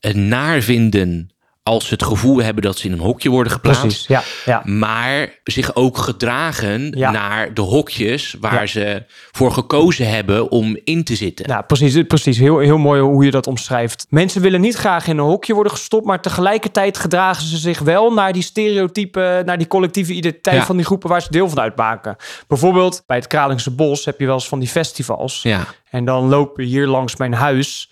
het 0.00 0.16
naar 0.16 0.62
vinden 0.62 1.30
als 1.62 1.86
ze 1.86 1.94
het 1.94 2.02
gevoel 2.02 2.38
hebben 2.42 2.62
dat 2.62 2.78
ze 2.78 2.86
in 2.86 2.92
een 2.92 2.98
hokje 2.98 3.30
worden 3.30 3.52
geplaatst. 3.52 3.80
precies. 3.82 4.06
Ja, 4.06 4.22
ja. 4.44 4.62
Maar 4.64 5.28
zich 5.44 5.74
ook 5.74 5.98
gedragen 5.98 6.92
Ja. 6.96 7.10
naar 7.10 7.54
de 7.54 7.60
hokjes 7.60 8.34
waar 8.40 8.68
ze 8.68 9.04
voor 9.30 9.52
gekozen 9.52 10.08
hebben 10.08 10.50
om 10.50 10.78
in 10.84 11.04
te 11.04 11.14
zitten. 11.16 11.48
Ja, 11.48 11.62
precies. 11.62 12.02
precies. 12.06 12.38
Heel, 12.38 12.58
heel 12.58 12.78
mooi 12.78 13.00
hoe 13.00 13.24
je 13.24 13.30
dat 13.30 13.46
omschrijft. 13.46 14.06
Mensen 14.08 14.40
willen 14.42 14.60
niet 14.60 14.74
graag 14.74 15.06
in 15.06 15.18
een 15.18 15.24
hokje 15.24 15.54
worden 15.54 15.72
gestopt, 15.72 16.06
maar 16.06 16.20
tegelijkertijd 16.20 16.98
gedragen 16.98 17.42
ze 17.46 17.56
zich 17.56 17.78
wel 17.78 18.12
naar 18.12 18.32
die 18.32 18.42
stereotypen, 18.42 19.44
naar 19.44 19.58
die 19.58 19.66
collectieve 19.68 20.12
identiteit 20.12 20.62
van 20.64 20.76
die 20.76 20.84
groepen 20.84 21.08
waar 21.08 21.22
ze 21.22 21.30
deel 21.30 21.48
van 21.48 21.60
uitmaken. 21.60 22.16
Bijvoorbeeld 22.48 23.02
bij 23.06 23.16
het 23.16 23.26
Kralingse 23.26 23.70
Bos 23.70 24.04
heb 24.04 24.20
je 24.20 24.26
wel 24.26 24.34
eens 24.34 24.48
van 24.48 24.58
die 24.58 24.68
festivals. 24.68 25.42
Ja, 25.42 25.64
En 25.90 26.04
dan 26.04 26.28
lopen 26.28 26.64
hier 26.64 26.86
langs 26.86 27.16
mijn 27.16 27.32
huis 27.32 27.90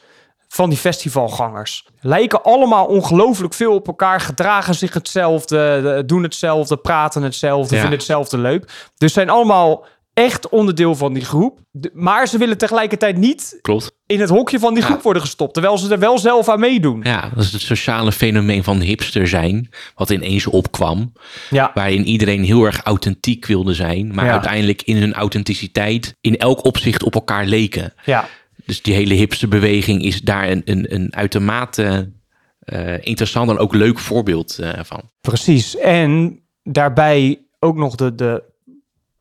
van 0.49 0.69
die 0.69 0.79
festivalgangers. 0.79 1.87
Lijken 2.01 2.43
allemaal 2.43 2.87
ongelooflijk 2.87 3.55
veel 3.55 3.75
op 3.75 3.87
elkaar, 3.87 4.21
gedragen 4.21 4.75
zich 4.75 4.95
hetzelfde, 4.95 5.81
de- 5.83 6.03
doen 6.07 6.23
hetzelfde, 6.23 6.77
praten 6.77 7.23
hetzelfde, 7.23 7.75
Ja. 7.75 7.81
vinden 7.81 7.99
hetzelfde 7.99 8.39
leuk. 8.39 8.91
Dus 8.97 9.13
zijn 9.13 9.31
allemaal 9.31 9.87
echt 10.15 10.49
onderdeel 10.49 10.95
van 10.95 11.13
die 11.13 11.25
groep. 11.25 11.59
Maar 11.93 12.27
ze 12.29 12.39
willen 12.39 12.59
tegelijkertijd 12.59 13.17
niet 13.17 13.59
Klopt. 13.63 13.93
in 14.07 14.21
het 14.21 14.29
hokje 14.29 14.59
van 14.59 14.75
die 14.75 14.83
Ja. 14.83 14.89
groep 14.89 15.03
worden 15.03 15.23
gestopt, 15.23 15.53
terwijl 15.53 15.79
ze 15.79 15.93
er 15.93 15.99
wel 15.99 16.19
zelf 16.19 16.49
aan 16.49 16.61
meedoen. 16.61 17.01
Ja, 17.03 17.31
dat 17.35 17.45
is 17.45 17.53
het 17.53 17.61
sociale 17.63 18.13
fenomeen 18.13 18.65
van 18.65 18.81
hipster 18.81 19.29
zijn, 19.29 19.69
wat 19.95 20.11
ineens 20.11 20.47
opkwam. 20.47 21.13
Ja, 21.51 21.71
Waarin 21.75 22.05
iedereen 22.07 22.43
heel 22.45 22.65
erg 22.65 22.81
authentiek 22.83 23.47
wilde 23.47 23.75
zijn, 23.75 24.15
maar 24.15 24.25
Ja. 24.25 24.31
uiteindelijk 24.33 24.83
in 24.83 24.97
hun 24.97 25.15
authenticiteit 25.15 26.15
in 26.21 26.37
elk 26.39 26.65
opzicht 26.65 27.03
op 27.05 27.15
elkaar 27.15 27.47
leken. 27.47 27.93
ja. 28.05 28.29
Dus 28.69 28.83
die 28.83 28.95
hele 28.95 29.15
hipsterbeweging 29.15 30.03
is 30.03 30.21
daar 30.21 30.51
een, 30.51 30.63
een, 30.65 30.95
een 30.95 31.15
uitermate 31.15 32.13
eh, 32.59 33.07
interessant 33.07 33.51
en 33.51 33.59
ook 33.59 33.75
leuk 33.75 33.99
voorbeeld 33.99 34.59
eh, 34.59 34.85
van. 34.85 35.11
Precies. 35.21 35.77
En 35.77 36.41
daarbij 36.63 37.47
ook 37.59 37.77
nog 37.77 37.95
de, 37.95 38.15
de, 38.15 38.43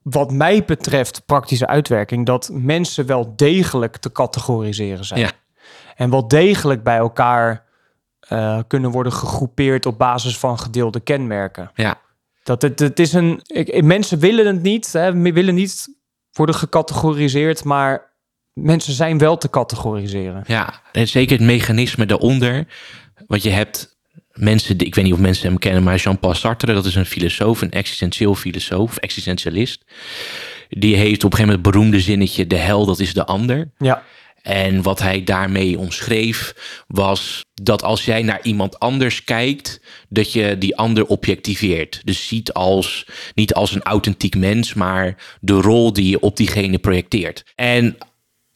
wat 0.01 0.31
mij 0.31 0.65
betreft, 0.65 1.25
praktische 1.25 1.67
uitwerking. 1.67 2.25
Dat 2.25 2.49
mensen 2.53 3.05
wel 3.05 3.33
degelijk 3.35 3.97
te 3.97 4.11
categoriseren 4.11 5.05
zijn. 5.05 5.19
Ja. 5.19 5.31
En 5.95 6.09
wel 6.09 6.27
degelijk 6.27 6.83
bij 6.83 6.97
elkaar 6.97 7.65
eh, 8.19 8.59
kunnen 8.67 8.91
worden 8.91 9.13
gegroepeerd 9.13 9.85
op 9.85 9.97
basis 9.97 10.37
van 10.37 10.59
gedeelde 10.59 10.99
kenmerken. 10.99 11.71
Ja, 11.73 12.01
Dat 12.43 12.61
het, 12.61 12.79
het 12.79 12.99
is 12.99 13.13
een. 13.13 13.41
Ik, 13.43 13.83
mensen 13.83 14.19
willen 14.19 14.45
het 14.45 14.61
niet, 14.61 14.93
hè, 14.93 15.21
willen 15.31 15.55
niet 15.55 15.97
worden 16.31 16.55
gecategoriseerd, 16.55 17.63
maar 17.63 18.15
mensen 18.57 18.93
zijn 18.93 19.17
wel 19.17 19.37
te 19.37 19.49
categoriseren. 19.49 20.43
ja. 20.47 20.81
En 20.91 21.07
zeker 21.07 21.37
het 21.37 21.45
mechanisme 21.45 22.05
daaronder. 22.05 22.67
Want 23.27 23.43
je 23.43 23.49
hebt 23.49 23.97
mensen, 24.31 24.77
die- 24.77 24.87
ik 24.87 24.95
weet 24.95 25.03
niet 25.05 25.13
of 25.13 25.19
mensen 25.19 25.47
hem 25.47 25.57
kennen, 25.59 25.83
maar 25.83 25.95
Jean-Paul 25.95 26.33
Sartre, 26.33 26.73
dat 26.73 26.85
is 26.85 26.95
een 26.95 27.05
filosoof, 27.05 27.61
een 27.61 27.71
existentieel 27.71 28.35
filosoof, 28.35 28.97
existentialist. 28.97 29.83
Die 30.69 30.95
heeft 30.95 31.23
op 31.23 31.31
een 31.31 31.37
gegeven 31.37 31.45
moment 31.45 31.65
het 31.65 31.71
beroemde 31.73 31.99
zinnetje, 31.99 32.47
de 32.47 32.55
hel, 32.55 32.85
dat 32.85 32.99
is 32.99 33.13
de 33.13 33.25
ander. 33.25 33.71
Ja, 33.77 34.03
En 34.41 34.81
wat 34.81 34.99
hij 34.99 35.23
daarmee 35.23 35.77
omschreef 35.77 36.53
was 36.87 37.45
dat 37.53 37.83
als 37.83 38.05
jij 38.05 38.21
naar 38.21 38.39
iemand 38.43 38.79
anders 38.79 39.23
kijkt, 39.23 39.81
dat 40.09 40.33
je 40.33 40.57
die 40.57 40.77
ander 40.77 41.05
objectiveert. 41.05 42.01
Dus 42.03 42.27
ziet 42.27 42.53
als 42.53 43.05
niet 43.35 43.53
als 43.53 43.75
een 43.75 43.81
authentiek 43.83 44.35
mens, 44.37 44.73
maar 44.73 45.15
de 45.41 45.53
rol 45.53 45.93
die 45.93 46.09
je 46.09 46.19
op 46.19 46.37
diegene 46.37 46.77
projecteert. 46.77 47.43
En 47.55 47.97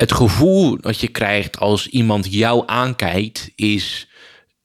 het 0.02 0.12
gevoel 0.12 0.78
dat 0.82 1.00
je 1.00 1.08
krijgt 1.08 1.60
als 1.60 1.88
iemand 1.88 2.34
jou 2.34 2.64
aankijkt, 2.66 3.52
is 3.56 4.08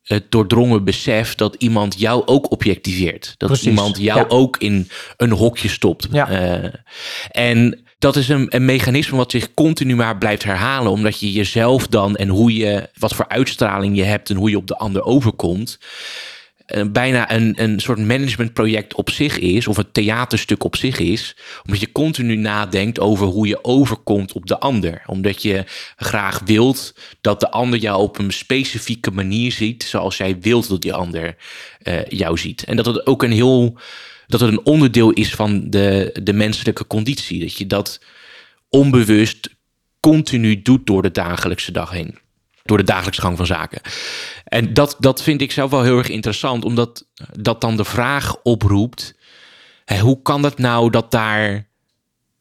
het 0.03 0.31
doordrongen 0.31 0.85
besef 0.85 1.35
dat 1.35 1.55
iemand 1.55 1.99
jou 1.99 2.27
ook 2.27 2.51
objectiveert. 2.51 3.35
Dat 3.37 3.49
Precies, 3.49 3.67
iemand 3.67 3.99
jou 3.99 4.19
ja. 4.19 4.27
ook 4.29 4.57
in 4.57 4.89
een 5.17 5.31
hokje 5.31 5.69
stopt. 5.69 6.09
Ja. 6.11 6.29
Eh, 6.29 6.73
en 7.31 7.83
dat 7.99 8.17
is 8.17 8.29
een, 8.29 8.47
een 8.49 8.65
mechanisme 8.65 9.17
wat 9.17 9.31
zich 9.31 9.55
continu 9.55 9.97
maar 9.97 10.19
blijft 10.19 10.45
herhalen, 10.45 10.93
omdat 10.93 11.21
je 11.21 11.33
jezelf 11.33 11.87
dan 11.87 12.17
en 12.17 12.29
hoe 12.29 12.57
je, 12.57 12.89
wat 12.99 13.15
voor 13.15 13.29
uitstraling 13.29 13.97
je 13.97 14.05
hebt 14.05 14.31
en 14.31 14.37
hoe 14.37 14.51
je 14.51 14.57
op 14.57 14.67
de 14.67 14.77
ander 14.77 15.03
overkomt, 15.03 15.79
eh, 16.67 16.85
bijna 16.93 17.33
een, 17.33 17.63
een 17.63 17.81
soort 17.81 17.99
managementproject 17.99 18.95
op 18.95 19.11
zich 19.11 19.39
is, 19.39 19.67
of 19.67 19.77
een 19.77 19.93
theaterstuk 19.93 20.65
op 20.65 20.77
zich 20.77 20.99
is, 20.99 21.37
omdat 21.65 21.81
je 21.81 21.93
continu 21.93 22.37
nadenkt 22.37 23.01
over 23.01 23.27
hoe 23.27 23.47
je 23.47 23.65
overkomt 23.65 24.33
op 24.33 24.47
de 24.47 24.59
ander. 24.59 25.03
Omdat 25.07 25.43
je 25.43 25.65
graag 25.97 26.41
wilt 26.45 26.95
dat 27.21 27.41
de 27.41 27.51
ander 27.51 27.79
jou 27.79 28.03
op 28.03 28.19
een 28.19 28.33
specifieke 28.33 29.11
manier 29.11 29.53
ziet, 29.53 29.83
zoals 29.83 30.17
jij 30.17 30.41
wilt 30.41 30.69
dat 30.69 30.83
die 30.83 30.95
ander 30.95 31.37
eh, 31.79 32.05
jou 32.05 32.39
ziet. 32.39 32.65
En 32.65 32.77
dat 32.77 32.87
het 32.87 33.07
ook 33.07 33.23
een 33.23 33.33
heel, 33.33 33.79
dat 34.27 34.41
het 34.41 34.51
een 34.51 34.67
onderdeel 34.67 35.11
is 35.11 35.31
van 35.31 35.71
de, 35.71 36.19
de 36.23 36.33
menselijke 36.33 36.87
conditie. 36.87 37.41
Dat 37.41 37.57
je 37.57 37.67
dat 37.67 38.01
onbewust 38.69 39.49
continu 40.01 40.63
doet 40.63 40.87
door 40.87 41.03
de 41.03 41.11
dagelijkse 41.11 41.73
dag 41.73 41.91
heen. 41.91 42.19
Door 42.67 42.79
de 42.79 42.85
dagelijkse 42.85 43.21
gang 43.21 43.37
van 43.37 43.47
zaken. 43.47 43.81
En 44.45 44.75
dat, 44.75 44.97
dat 44.99 45.23
vind 45.23 45.41
ik 45.41 45.53
zelf 45.53 45.71
wel 45.71 45.83
heel 45.83 45.99
erg 45.99 46.09
interessant, 46.09 46.65
omdat 46.65 47.07
dat 47.39 47.61
dan 47.61 47.77
de 47.77 47.85
vraag 47.85 48.37
oproept: 48.43 49.15
hè, 49.85 49.99
hoe 49.99 50.23
kan 50.23 50.43
het 50.43 50.59
nou 50.59 50.91
dat 50.91 51.11
daar, 51.11 51.69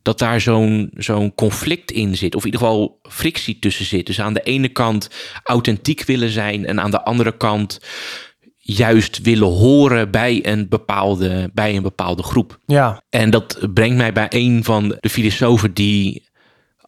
dat 0.02 0.20
daar 0.20 0.42
zo'n 0.42 0.92
zo'n 0.94 1.36
conflict 1.36 1.92
in 1.92 2.16
zit? 2.16 2.36
Of 2.36 2.46
in 2.46 2.52
ieder 2.52 2.68
geval 2.68 3.00
frictie 3.02 3.60
tussen 3.60 3.86
zit. 3.86 4.06
Dus 4.06 4.22
aan 4.22 4.34
de 4.34 4.42
ene 4.44 4.70
kant 4.70 5.10
authentiek 5.44 6.04
willen 6.04 6.30
zijn, 6.30 6.66
en 6.66 6.80
aan 6.80 6.92
de 6.92 7.04
andere 7.04 7.38
kant 7.38 7.80
juist 8.68 9.22
willen 9.22 9.48
horen 9.48 10.12
bij 10.12 10.40
een 10.46 10.70
bepaalde, 10.70 11.50
bij 11.54 11.76
een 11.76 11.82
bepaalde 11.82 12.24
groep. 12.24 12.60
ja, 12.66 13.04
En 13.10 13.30
dat 13.30 13.68
brengt 13.74 13.98
mij 13.98 14.14
bij 14.14 14.28
een 14.30 14.64
van 14.64 14.98
de 15.00 15.10
filosofen 15.10 15.74
die, 15.74 16.30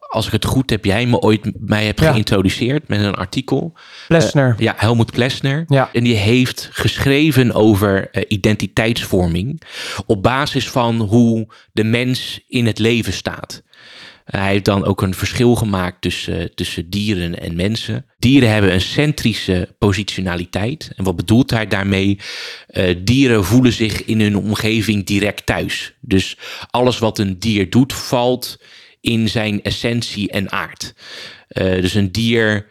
als 0.08 0.26
ik 0.26 0.32
het 0.32 0.46
goed 0.46 0.70
heb, 0.70 0.86
jij 0.86 1.06
me 1.06 1.20
ooit 1.20 1.52
mij 1.60 1.86
hebt 1.86 2.00
Ja. 2.00 2.12
geïntroduceerd 2.12 2.88
met 2.88 3.00
een 3.02 3.16
artikel. 3.16 3.74
Plessner. 4.08 4.56
Ja, 4.58 4.74
Helmut 4.78 5.12
Plessner. 5.12 5.66
Ja. 5.68 5.90
En 5.94 6.04
die 6.04 6.16
heeft 6.16 6.70
geschreven 6.72 7.54
over 7.54 8.10
eh, 8.12 8.24
identiteitsvorming 8.28 9.62
op 10.06 10.24
basis 10.24 10.70
van 10.70 10.96
hoe 11.02 11.48
de 11.72 11.84
mens 11.84 12.40
in 12.48 12.66
het 12.66 12.80
leven 12.80 13.14
staat. 13.14 13.66
Hij 14.26 14.52
heeft 14.52 14.66
dan 14.66 14.86
ook 14.86 15.02
een 15.02 15.14
verschil 15.14 15.56
gemaakt 15.56 16.02
tussen, 16.02 16.56
tussen 16.56 16.90
dieren 16.90 17.40
en 17.40 17.56
mensen. 17.56 18.06
Dieren 18.20 18.52
hebben 18.52 18.74
een 18.74 18.82
centrische 18.82 19.76
positionaliteit. 19.78 20.92
En 20.96 21.04
wat 21.04 21.16
bedoelt 21.16 21.50
hij 21.52 21.68
daarmee? 21.68 22.20
Eh, 22.68 22.96
dieren 23.04 23.46
voelen 23.46 23.74
zich 23.74 24.06
in 24.06 24.22
hun 24.22 24.38
omgeving 24.38 25.06
direct 25.06 25.46
thuis. 25.46 25.94
Dus 26.02 26.38
alles 26.70 27.00
wat 27.00 27.20
een 27.20 27.40
dier 27.40 27.70
doet, 27.70 27.94
valt 27.94 28.58
in 29.02 29.30
zijn 29.30 29.62
essentie 29.64 30.32
en 30.32 30.52
aard. 30.52 30.94
Eh, 31.48 31.64
dus 31.82 31.94
een 31.94 32.12
dier 32.12 32.66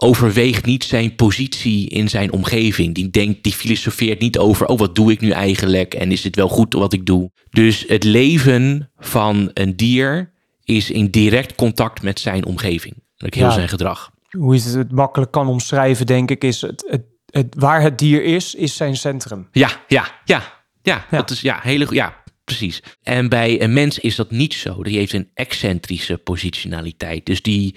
overweegt 0.00 0.64
niet 0.66 0.84
zijn 0.84 1.14
positie 1.14 1.88
in 1.88 2.08
zijn 2.08 2.32
omgeving. 2.32 2.94
Die 2.94 3.10
denkt, 3.10 3.42
die 3.42 3.52
filosofeert 3.52 4.20
niet 4.20 4.38
over, 4.38 4.66
oh 4.66 4.78
wat 4.78 4.94
doe 4.94 5.12
ik 5.12 5.20
nu 5.20 5.30
eigenlijk 5.30 5.94
en 5.94 6.12
is 6.12 6.20
dit 6.22 6.36
wel 6.36 6.48
goed 6.48 6.72
wat 6.74 6.92
ik 6.92 7.06
doe. 7.06 7.30
Dus 7.50 7.84
het 7.86 8.04
leven 8.04 8.90
van 8.98 9.50
een 9.54 9.76
dier 9.76 10.32
is 10.64 10.90
in 10.90 11.10
direct 11.10 11.54
contact 11.54 12.02
met 12.02 12.20
zijn 12.20 12.44
omgeving. 12.44 12.94
Ook 13.18 13.34
heel 13.34 13.44
Ja. 13.44 13.50
zijn 13.52 13.68
gedrag. 13.68 14.10
Hoe 14.30 14.54
je 14.54 14.78
het 14.78 14.92
makkelijk 14.92 15.30
kan 15.30 15.48
omschrijven, 15.48 16.06
denk 16.06 16.30
ik, 16.30 16.44
is 16.44 16.60
het, 16.60 16.84
het, 16.88 17.02
het, 17.30 17.54
waar 17.58 17.80
het 17.82 17.98
dier 17.98 18.24
is, 18.24 18.54
is 18.54 18.76
zijn 18.76 18.96
centrum. 18.96 19.48
Ja, 19.52 19.70
ja, 19.88 20.08
ja, 20.24 20.42
ja, 20.82 21.06
Ja. 21.10 21.16
dat 21.18 21.30
is 21.30 21.40
ja, 21.40 21.58
hele, 21.62 21.86
ja, 21.90 22.17
precies. 22.48 22.82
En 23.02 23.28
bij 23.28 23.62
een 23.62 23.72
mens 23.72 23.98
is 23.98 24.16
dat 24.16 24.30
niet 24.30 24.54
zo. 24.54 24.82
Die 24.82 24.96
heeft 24.98 25.12
een 25.12 25.30
excentrische 25.34 26.16
positionaliteit. 26.16 27.26
Dus 27.26 27.42
die, 27.42 27.74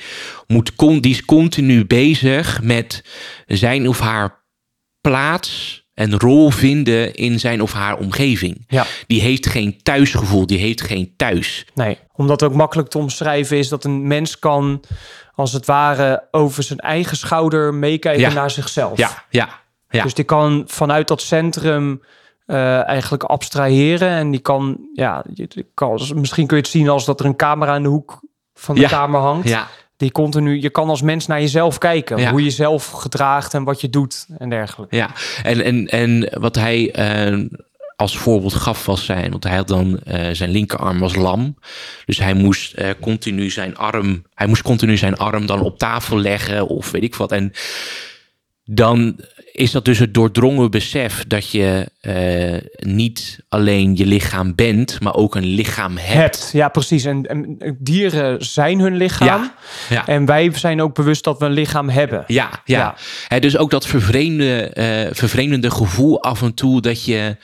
moet 0.47 0.75
con, 0.75 0.99
die 0.99 1.11
is 1.11 1.25
continu 1.25 1.85
bezig 1.85 2.61
met 2.61 3.03
zijn 3.45 3.87
of 3.87 3.99
haar 3.99 4.43
plaats 5.01 5.79
en 5.93 6.19
rol 6.19 6.49
vinden 6.49 7.13
in 7.13 7.39
zijn 7.39 7.61
of 7.61 7.73
haar 7.73 7.97
omgeving. 7.97 8.63
Ja. 8.67 8.85
Die 9.07 9.21
heeft 9.21 9.47
geen 9.47 9.83
thuisgevoel, 9.83 10.45
die 10.45 10.57
heeft 10.57 10.81
geen 10.81 11.13
thuis. 11.17 11.65
Nee, 11.73 11.97
omdat 12.13 12.43
ook 12.43 12.53
makkelijk 12.53 12.89
te 12.89 12.97
omschrijven 12.97 13.57
is 13.57 13.69
dat 13.69 13.83
een 13.83 14.07
mens 14.07 14.39
kan, 14.39 14.83
als 15.35 15.53
het 15.53 15.65
ware, 15.65 16.27
over 16.31 16.63
zijn 16.63 16.79
eigen 16.79 17.17
schouder 17.17 17.73
meekijken 17.73 18.21
Ja. 18.21 18.33
naar 18.33 18.51
zichzelf. 18.51 18.97
Ja, 18.97 19.25
ja, 19.29 19.49
ja. 19.89 20.03
Dus 20.03 20.13
die 20.13 20.25
kan 20.25 20.63
vanuit 20.67 21.07
dat 21.07 21.21
centrum 21.21 22.01
eh, 22.51 22.87
eigenlijk 22.87 23.23
abstraheren. 23.23 24.09
En 24.09 24.31
die 24.31 24.39
kan, 24.39 24.77
ja, 24.93 25.23
je- 25.33 25.65
kan, 25.73 26.01
misschien 26.15 26.47
kun 26.47 26.57
je 26.57 26.63
het 26.63 26.71
zien 26.71 26.89
als 26.89 27.05
dat 27.05 27.19
er 27.19 27.25
een 27.25 27.35
camera 27.35 27.75
in 27.75 27.83
de 27.83 27.89
hoek 27.89 28.19
van 28.53 28.75
de 28.75 28.81
Ja. 28.81 28.87
kamer 28.87 29.19
hangt. 29.19 29.47
ja. 29.47 29.67
Die 29.97 30.11
continu, 30.11 30.61
je 30.61 30.69
kan 30.69 30.89
als 30.89 31.01
mens 31.01 31.27
naar 31.27 31.39
jezelf 31.41 31.77
kijken. 31.77 32.17
Ja. 32.17 32.29
Hoe 32.29 32.39
je 32.39 32.45
jezelf 32.45 32.87
gedraagt 32.91 33.53
en 33.53 33.63
wat 33.63 33.81
je 33.81 33.89
doet 33.89 34.25
en 34.37 34.49
dergelijke. 34.49 34.95
Ja, 34.95 35.09
en, 35.43 35.63
en, 35.63 35.87
en 35.87 36.29
wat 36.39 36.55
hij 36.55 36.91
eh, 36.91 37.39
als 37.95 38.17
voorbeeld 38.17 38.53
gaf 38.53 38.85
was 38.85 39.05
zijn, 39.05 39.31
want 39.31 39.43
hij 39.43 39.55
had 39.55 39.67
dan 39.67 39.99
eh, 39.99 40.29
zijn 40.31 40.49
linkerarm 40.49 40.99
was 40.99 41.15
lam, 41.15 41.55
dus 42.05 42.17
hij 42.17 42.33
moest 42.33 42.75
continu 43.01 43.49
zijn 43.49 43.77
arm, 43.77 44.23
hij 44.33 44.47
moest 44.47 44.61
continu 44.61 44.97
zijn 44.97 45.17
arm 45.17 45.45
dan 45.45 45.61
op 45.61 45.77
tafel 45.77 46.17
leggen 46.17 46.67
of 46.67 46.91
weet 46.91 47.03
ik 47.03 47.15
wat. 47.15 47.31
En 47.31 47.51
dan 48.73 49.19
is 49.51 49.71
dat 49.71 49.85
dus 49.85 49.99
het 49.99 50.13
doordrongen 50.13 50.71
besef 50.71 51.23
dat 51.27 51.51
je 51.51 51.87
eh, 52.01 52.85
niet 52.87 53.39
alleen 53.49 53.95
je 53.95 54.05
lichaam 54.05 54.55
bent, 54.55 54.99
maar 54.99 55.15
ook 55.15 55.35
een 55.35 55.45
lichaam 55.45 55.97
hebt. 55.97 56.13
Hebt, 56.13 56.49
ja 56.53 56.69
precies. 56.69 57.05
En, 57.05 57.25
en 57.25 57.57
dieren 57.79 58.45
zijn 58.45 58.79
hun 58.79 58.95
lichaam. 58.95 59.27
Ja, 59.27 59.53
ja. 59.89 60.07
En 60.07 60.25
wij 60.25 60.51
zijn 60.53 60.81
ook 60.81 60.95
bewust 60.95 61.23
dat 61.23 61.39
we 61.39 61.45
een 61.45 61.51
lichaam 61.51 61.89
hebben. 61.89 62.23
Ja, 62.27 62.49
ja. 62.65 62.95
Dus 63.39 63.57
ook 63.57 63.71
dat 63.71 63.87
vervreemde, 63.87 64.61
eh, 64.63 65.15
vervreemdende 65.15 65.71
gevoel 65.71 66.21
af 66.21 66.41
en 66.41 66.53
toe 66.53 66.81
dat 66.81 67.05
je 67.05 67.35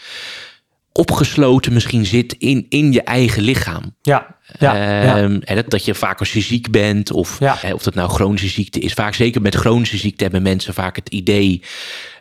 opgesloten 0.97 1.73
misschien 1.73 2.05
zit 2.05 2.33
in, 2.37 2.65
in 2.69 2.91
je 2.91 3.01
eigen 3.01 3.43
lichaam. 3.43 3.95
Ja, 4.01 4.35
ja, 4.59 4.75
ja. 4.75 5.17
Ehm, 5.17 5.39
en 5.43 5.55
dat, 5.55 5.69
dat 5.69 5.85
je 5.85 5.95
vaak 5.95 6.19
als 6.19 6.33
je 6.33 6.41
ziek 6.41 6.71
bent, 6.71 7.11
of, 7.11 7.39
Ja. 7.39 7.55
hè, 7.59 7.73
of 7.73 7.83
dat 7.83 7.93
nou 7.95 8.09
chronische 8.09 8.47
ziekte 8.47 8.79
is. 8.79 8.93
Vaak 8.93 9.13
zeker 9.13 9.41
met 9.41 9.55
chronische 9.55 9.97
ziekte 9.97 10.23
hebben 10.23 10.41
mensen 10.41 10.73
vaak 10.73 10.95
het 10.95 11.09
idee, 11.09 11.61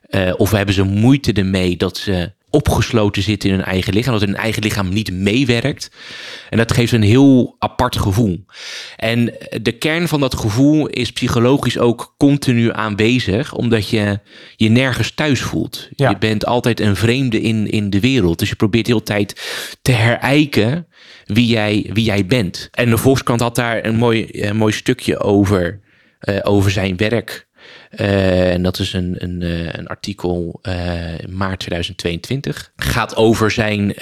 eh, 0.08 0.32
of 0.36 0.50
hebben 0.50 0.74
ze 0.74 0.82
moeite 0.82 1.32
ermee 1.32 1.76
dat 1.76 1.96
ze 1.96 2.32
opgesloten 2.56 3.22
zitten 3.22 3.50
in 3.50 3.54
hun 3.54 3.64
eigen 3.64 3.94
lichaam, 3.94 4.12
dat 4.12 4.22
hun 4.22 4.36
eigen 4.36 4.62
lichaam 4.62 4.88
niet 4.88 5.12
meewerkt. 5.12 5.90
En 6.50 6.58
dat 6.58 6.72
geeft 6.72 6.92
een 6.92 7.02
heel 7.02 7.56
apart 7.58 7.96
gevoel. 7.96 8.44
En 8.96 9.34
de 9.62 9.72
kern 9.72 10.08
van 10.08 10.20
dat 10.20 10.34
gevoel 10.36 10.86
is 10.86 11.12
psychologisch 11.12 11.78
ook 11.78 12.14
continu 12.16 12.72
aanwezig, 12.72 13.54
omdat 13.54 13.88
je 13.88 14.20
je 14.56 14.68
nergens 14.68 15.10
thuis 15.10 15.40
voelt. 15.40 15.88
Ja. 15.96 16.08
Je 16.10 16.18
bent 16.18 16.46
altijd 16.46 16.80
een 16.80 16.96
vreemde 16.96 17.40
in, 17.40 17.70
in 17.70 17.90
de 17.90 18.00
wereld. 18.00 18.38
Dus 18.38 18.48
je 18.48 18.56
probeert 18.56 18.84
de 18.84 18.92
hele 18.92 19.04
tijd 19.04 19.40
te 19.82 19.92
herijken 19.92 20.86
wie 21.24 21.46
jij, 21.46 21.90
wie 21.92 22.04
jij 22.04 22.26
bent. 22.26 22.68
En 22.70 22.90
de 22.90 22.98
Volkskrant 22.98 23.40
had 23.40 23.54
daar 23.54 23.84
een 23.84 23.96
mooi, 23.96 24.50
mooi 24.52 24.72
stukje 24.72 25.18
over, 25.18 25.80
eh, 26.18 26.38
over 26.42 26.70
zijn 26.70 26.96
werk. 26.96 27.46
Eh, 27.90 28.52
en 28.52 28.62
dat 28.62 28.78
is 28.78 28.92
een, 28.92 29.14
een, 29.18 29.42
eh, 29.42 29.72
een 29.72 29.86
artikel 29.86 30.58
eh, 30.62 31.18
in 31.18 31.36
maart 31.36 31.58
2022. 31.58 32.72
Gaat 32.76 33.16
over 33.16 33.50
zijn, 33.50 33.94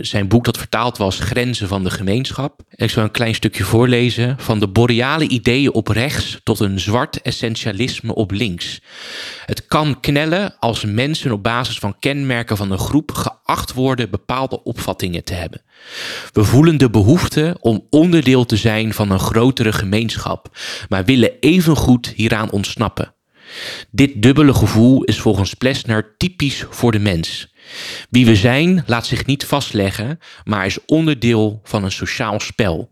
zijn 0.00 0.28
boek 0.28 0.44
dat 0.44 0.58
vertaald 0.58 0.98
was, 0.98 1.18
Grenzen 1.18 1.68
van 1.68 1.84
de 1.84 1.90
Gemeenschap. 1.90 2.60
Ik 2.70 2.90
zal 2.90 3.02
een 3.02 3.10
klein 3.10 3.34
stukje 3.34 3.64
voorlezen. 3.64 4.36
Van 4.38 4.60
de 4.60 4.68
boreale 4.68 5.28
ideeën 5.28 5.72
op 5.72 5.88
rechts 5.88 6.40
tot 6.42 6.60
een 6.60 6.80
zwart 6.80 7.22
essentialisme 7.22 8.14
op 8.14 8.30
links. 8.30 8.80
Het 9.46 9.66
kan 9.66 10.00
knellen 10.00 10.54
als 10.58 10.84
mensen 10.84 11.32
op 11.32 11.42
basis 11.42 11.78
van 11.78 11.98
kenmerken 11.98 12.56
van 12.56 12.70
een 12.70 12.78
groep 12.78 13.12
geacht 13.12 13.72
worden 13.72 14.10
bepaalde 14.10 14.62
opvattingen 14.62 15.24
te 15.24 15.34
hebben. 15.34 15.62
We 16.32 16.44
voelen 16.44 16.78
de 16.78 16.90
behoefte 16.90 17.56
om 17.60 17.86
onderdeel 17.90 18.46
te 18.46 18.56
zijn 18.56 18.94
van 18.94 19.10
een 19.10 19.18
grotere 19.18 19.72
gemeenschap, 19.72 20.58
maar 20.88 21.04
willen 21.04 21.32
evengoed 21.40 22.12
hieraan 22.16 22.50
ontsnappen. 22.50 23.14
Dit 23.90 24.22
dubbele 24.22 24.54
gevoel 24.54 25.04
is 25.04 25.20
volgens 25.20 25.54
Plessner 25.54 26.14
typisch 26.16 26.64
voor 26.70 26.92
de 26.92 26.98
mens. 26.98 27.54
Wie 28.10 28.26
we 28.26 28.36
zijn 28.36 28.82
laat 28.86 29.06
zich 29.06 29.26
niet 29.26 29.44
vastleggen, 29.44 30.18
maar 30.44 30.66
is 30.66 30.84
onderdeel 30.84 31.60
van 31.64 31.84
een 31.84 31.92
sociaal 31.92 32.40
spel. 32.40 32.90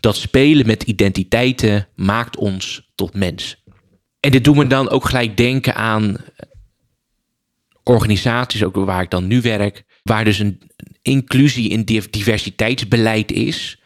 Dat 0.00 0.16
spelen 0.16 0.66
met 0.66 0.82
identiteiten 0.82 1.88
maakt 1.94 2.36
ons 2.36 2.90
tot 2.94 3.14
mens. 3.14 3.62
En 4.20 4.30
dit 4.30 4.44
doet 4.44 4.56
me 4.56 4.66
dan 4.66 4.90
ook 4.90 5.04
gelijk 5.04 5.36
denken 5.36 5.74
aan 5.74 6.16
organisaties, 7.82 8.64
ook 8.64 8.76
waar 8.76 9.02
ik 9.02 9.10
dan 9.10 9.26
nu 9.26 9.40
werk, 9.40 9.84
waar 10.02 10.24
dus 10.24 10.38
een 10.38 10.60
inclusie 11.02 11.68
in 11.68 11.84
div- 11.84 12.10
diversiteitsbeleid 12.10 13.32
is. 13.32 13.80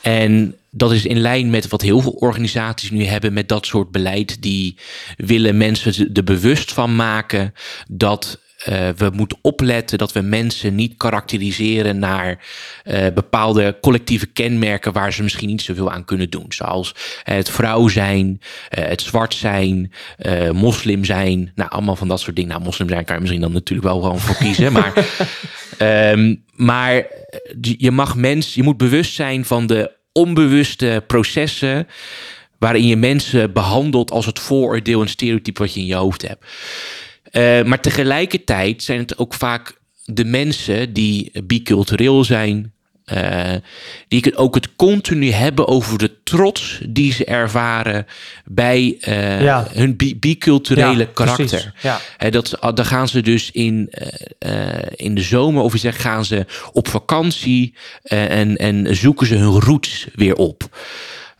En 0.00 0.56
dat 0.74 0.92
is 0.92 1.06
in 1.06 1.20
lijn 1.20 1.50
met 1.50 1.68
wat 1.68 1.82
heel 1.82 2.00
veel 2.00 2.12
organisaties 2.12 2.90
nu 2.90 3.04
hebben 3.04 3.32
met 3.32 3.48
dat 3.48 3.66
soort 3.66 3.90
beleid. 3.90 4.42
Die 4.42 4.78
willen 5.16 5.56
mensen 5.56 6.12
er 6.12 6.24
bewust 6.24 6.72
van 6.72 6.96
maken 6.96 7.52
dat 7.90 8.40
eh, 8.64 8.88
we 8.96 9.10
moeten 9.14 9.38
opletten 9.40 9.98
dat 9.98 10.12
we 10.12 10.20
mensen 10.20 10.74
niet 10.74 10.96
karakteriseren 10.96 11.98
naar 11.98 12.46
eh, 12.84 13.06
bepaalde 13.14 13.78
collectieve 13.80 14.26
kenmerken 14.26 14.92
waar 14.92 15.12
ze 15.12 15.22
misschien 15.22 15.48
niet 15.48 15.62
zoveel 15.62 15.90
aan 15.90 16.04
kunnen 16.04 16.30
doen. 16.30 16.46
Zoals 16.48 16.94
het 17.22 17.50
vrouw 17.50 17.88
zijn, 17.88 18.40
eh, 18.68 18.84
het 18.84 19.00
zwart 19.00 19.34
zijn, 19.34 19.92
eh, 20.16 20.50
moslim 20.50 21.04
zijn. 21.04 21.52
Nou, 21.54 21.70
allemaal 21.70 21.96
van 21.96 22.08
dat 22.08 22.20
soort 22.20 22.36
dingen. 22.36 22.50
Nou, 22.50 22.62
moslim 22.62 22.88
zijn 22.88 23.04
kan 23.04 23.14
je 23.14 23.20
misschien 23.20 23.42
dan 23.42 23.52
natuurlijk 23.52 23.88
wel 23.88 24.00
gewoon 24.00 24.20
voor 24.20 24.36
kiezen. 24.36 24.72
maar 24.72 24.92
Ehm, 25.78 26.34
maar 26.54 27.06
je 27.60 27.90
mag 27.90 28.16
mens, 28.16 28.54
je 28.54 28.62
moet 28.62 28.76
bewust 28.76 29.14
zijn 29.14 29.44
van 29.44 29.66
de 29.66 30.00
onbewuste 30.12 31.04
processen 31.06 31.86
waarin 32.58 32.86
je 32.86 32.96
mensen 32.96 33.52
behandelt 33.52 34.10
als 34.10 34.26
het 34.26 34.38
vooroordeel 34.38 35.00
en 35.00 35.08
stereotype 35.08 35.60
wat 35.60 35.74
je 35.74 35.80
in 35.80 35.86
je 35.86 35.94
hoofd 35.94 36.28
hebt. 36.28 36.44
Eh, 37.22 37.62
maar 37.62 37.80
tegelijkertijd 37.80 38.82
zijn 38.82 38.98
het 38.98 39.18
ook 39.18 39.34
vaak 39.34 39.80
de 40.04 40.24
mensen 40.24 40.92
die 40.92 41.42
bicultureel 41.44 42.24
zijn, 42.24 42.71
eh, 43.04 43.52
die 44.08 44.20
het 44.24 44.36
ook 44.36 44.54
het 44.54 44.76
continu 44.76 45.30
hebben 45.30 45.68
over 45.68 45.98
de 45.98 46.22
trots 46.22 46.80
die 46.88 47.12
ze 47.12 47.24
ervaren 47.24 48.06
bij 48.44 48.96
eh, 49.00 49.42
Ja. 49.42 49.66
hun 49.72 49.96
bi- 49.96 50.16
biculturele 50.18 50.98
Ja, 50.98 51.08
karakter. 51.14 51.72
Ja. 51.82 52.30
Dat, 52.30 52.60
ah, 52.60 52.74
dan 52.74 52.84
gaan 52.84 53.08
ze 53.08 53.20
dus 53.20 53.50
in, 53.50 53.88
eh, 54.38 54.52
in 54.96 55.14
de 55.14 55.20
zomer, 55.22 55.62
of 55.62 55.72
je 55.72 55.78
zegt, 55.78 56.00
gaan 56.00 56.24
ze 56.24 56.46
op 56.72 56.88
vakantie 56.88 57.74
en, 58.02 58.56
en 58.56 58.96
zoeken 58.96 59.26
ze 59.26 59.34
hun 59.34 59.60
roots 59.60 60.06
weer 60.14 60.34
op. 60.34 60.76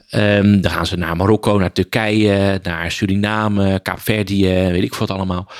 Ehm, 0.08 0.60
dan 0.60 0.70
gaan 0.70 0.86
ze 0.86 0.96
naar 0.96 1.16
Marokko, 1.16 1.58
naar 1.58 1.72
Turkije, 1.72 2.60
naar 2.62 2.90
Suriname, 2.92 3.80
Kaapverdië, 3.82 4.46
weet 4.48 4.82
ik 4.82 4.94
wat 4.94 5.10
allemaal. 5.10 5.50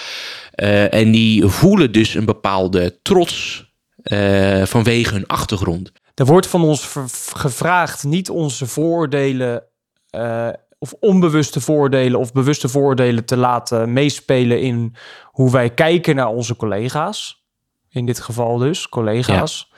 En 0.90 1.10
die 1.10 1.46
voelen 1.46 1.92
dus 1.92 2.14
een 2.14 2.24
bepaalde 2.24 2.98
trots 3.02 3.64
eh, 4.02 4.62
vanwege 4.64 5.14
hun 5.14 5.26
achtergrond. 5.26 5.92
Er 6.14 6.24
wordt 6.24 6.46
van 6.46 6.62
ons 6.62 6.96
gevraagd 7.34 8.04
niet 8.04 8.30
onze 8.30 8.66
vooroordelen 8.66 9.64
eh, 10.10 10.48
of 10.78 10.94
onbewuste 11.00 11.60
vooroordelen 11.60 12.18
of 12.18 12.32
bewuste 12.32 12.68
vooroordelen 12.68 13.24
te 13.24 13.36
laten 13.36 13.92
meespelen 13.92 14.60
in 14.60 14.94
hoe 15.24 15.50
wij 15.50 15.70
kijken 15.70 16.16
naar 16.16 16.28
onze 16.28 16.56
collega's. 16.56 17.44
In 17.88 18.06
dit 18.06 18.20
geval 18.20 18.58
dus, 18.58 18.88
collega's. 18.88 19.72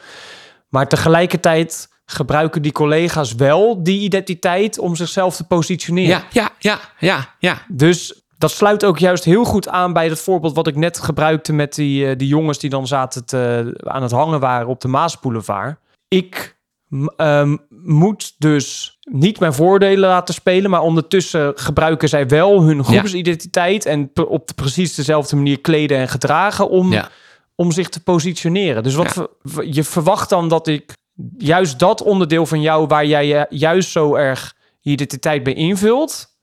Maar 0.68 0.88
tegelijkertijd 0.88 1.88
gebruiken 2.04 2.62
die 2.62 2.72
collega's 2.72 3.34
wel 3.34 3.82
die 3.82 4.00
identiteit 4.00 4.78
om 4.78 4.96
zichzelf 4.96 5.37
te 5.37 5.46
positioneren. 5.46 6.08
Ja, 6.08 6.24
ja, 6.30 6.50
ja, 6.58 6.80
ja, 6.98 7.34
ja. 7.38 7.62
Dus 7.68 8.23
dat 8.38 8.51
sluit 8.51 8.85
ook 8.85 8.99
juist 8.99 9.25
heel 9.25 9.44
goed 9.44 9.68
aan 9.68 9.92
bij 9.92 10.09
het 10.09 10.20
voorbeeld 10.20 10.55
wat 10.55 10.66
ik 10.66 10.77
net 10.77 10.99
gebruikte 10.99 11.53
met 11.53 11.75
die, 11.75 12.07
eh, 12.07 12.18
die 12.18 12.29
jongens 12.29 12.59
die 12.59 12.70
dan 12.70 12.87
zaten 12.87 13.25
te, 13.25 13.75
aan 13.85 14.03
het 14.03 14.11
hangen 14.11 14.40
waren 14.40 14.68
op 14.68 14.81
de 14.81 14.88
Maasboulevard. 14.88 15.77
Ik 16.09 16.57
ehm, 17.16 17.57
moet 17.68 18.35
dus 18.38 18.99
niet 19.01 19.40
mijn 19.40 19.55
voordelen 19.55 20.09
laten 20.09 20.35
spelen, 20.35 20.70
maar 20.70 20.81
ondertussen 20.81 21.53
gebruiken 21.55 22.09
zij 22.09 22.29
wel 22.29 22.62
hun 22.62 22.85
groepsidentiteit 22.85 23.87
en 23.87 24.11
op 24.29 24.47
de 24.49 24.55
precies 24.55 24.94
dezelfde 24.94 25.37
manier 25.37 25.61
kleden 25.61 25.99
en 25.99 26.09
gedragen 26.09 26.68
om, 26.68 26.92
ja. 26.92 27.09
om 27.55 27.73
zich 27.73 27.88
te 27.88 28.03
positioneren. 28.03 28.83
Dus 28.83 28.94
wat 28.94 29.14
Ja. 29.14 29.62
je 29.62 29.85
verwacht 29.85 30.29
dan 30.29 30.49
dat 30.49 30.66
ik 30.66 30.92
juist 31.38 31.79
dat 31.79 32.03
onderdeel 32.03 32.47
van 32.47 32.61
jou 32.61 32.87
waar 32.87 33.07
jij 33.07 33.27
je 33.27 33.47
juist 33.49 33.90
zo 33.90 34.14
erg 34.14 34.55
je 34.81 34.90
identiteit 34.90 35.42
bij 35.42 35.53
invult, 35.53 36.34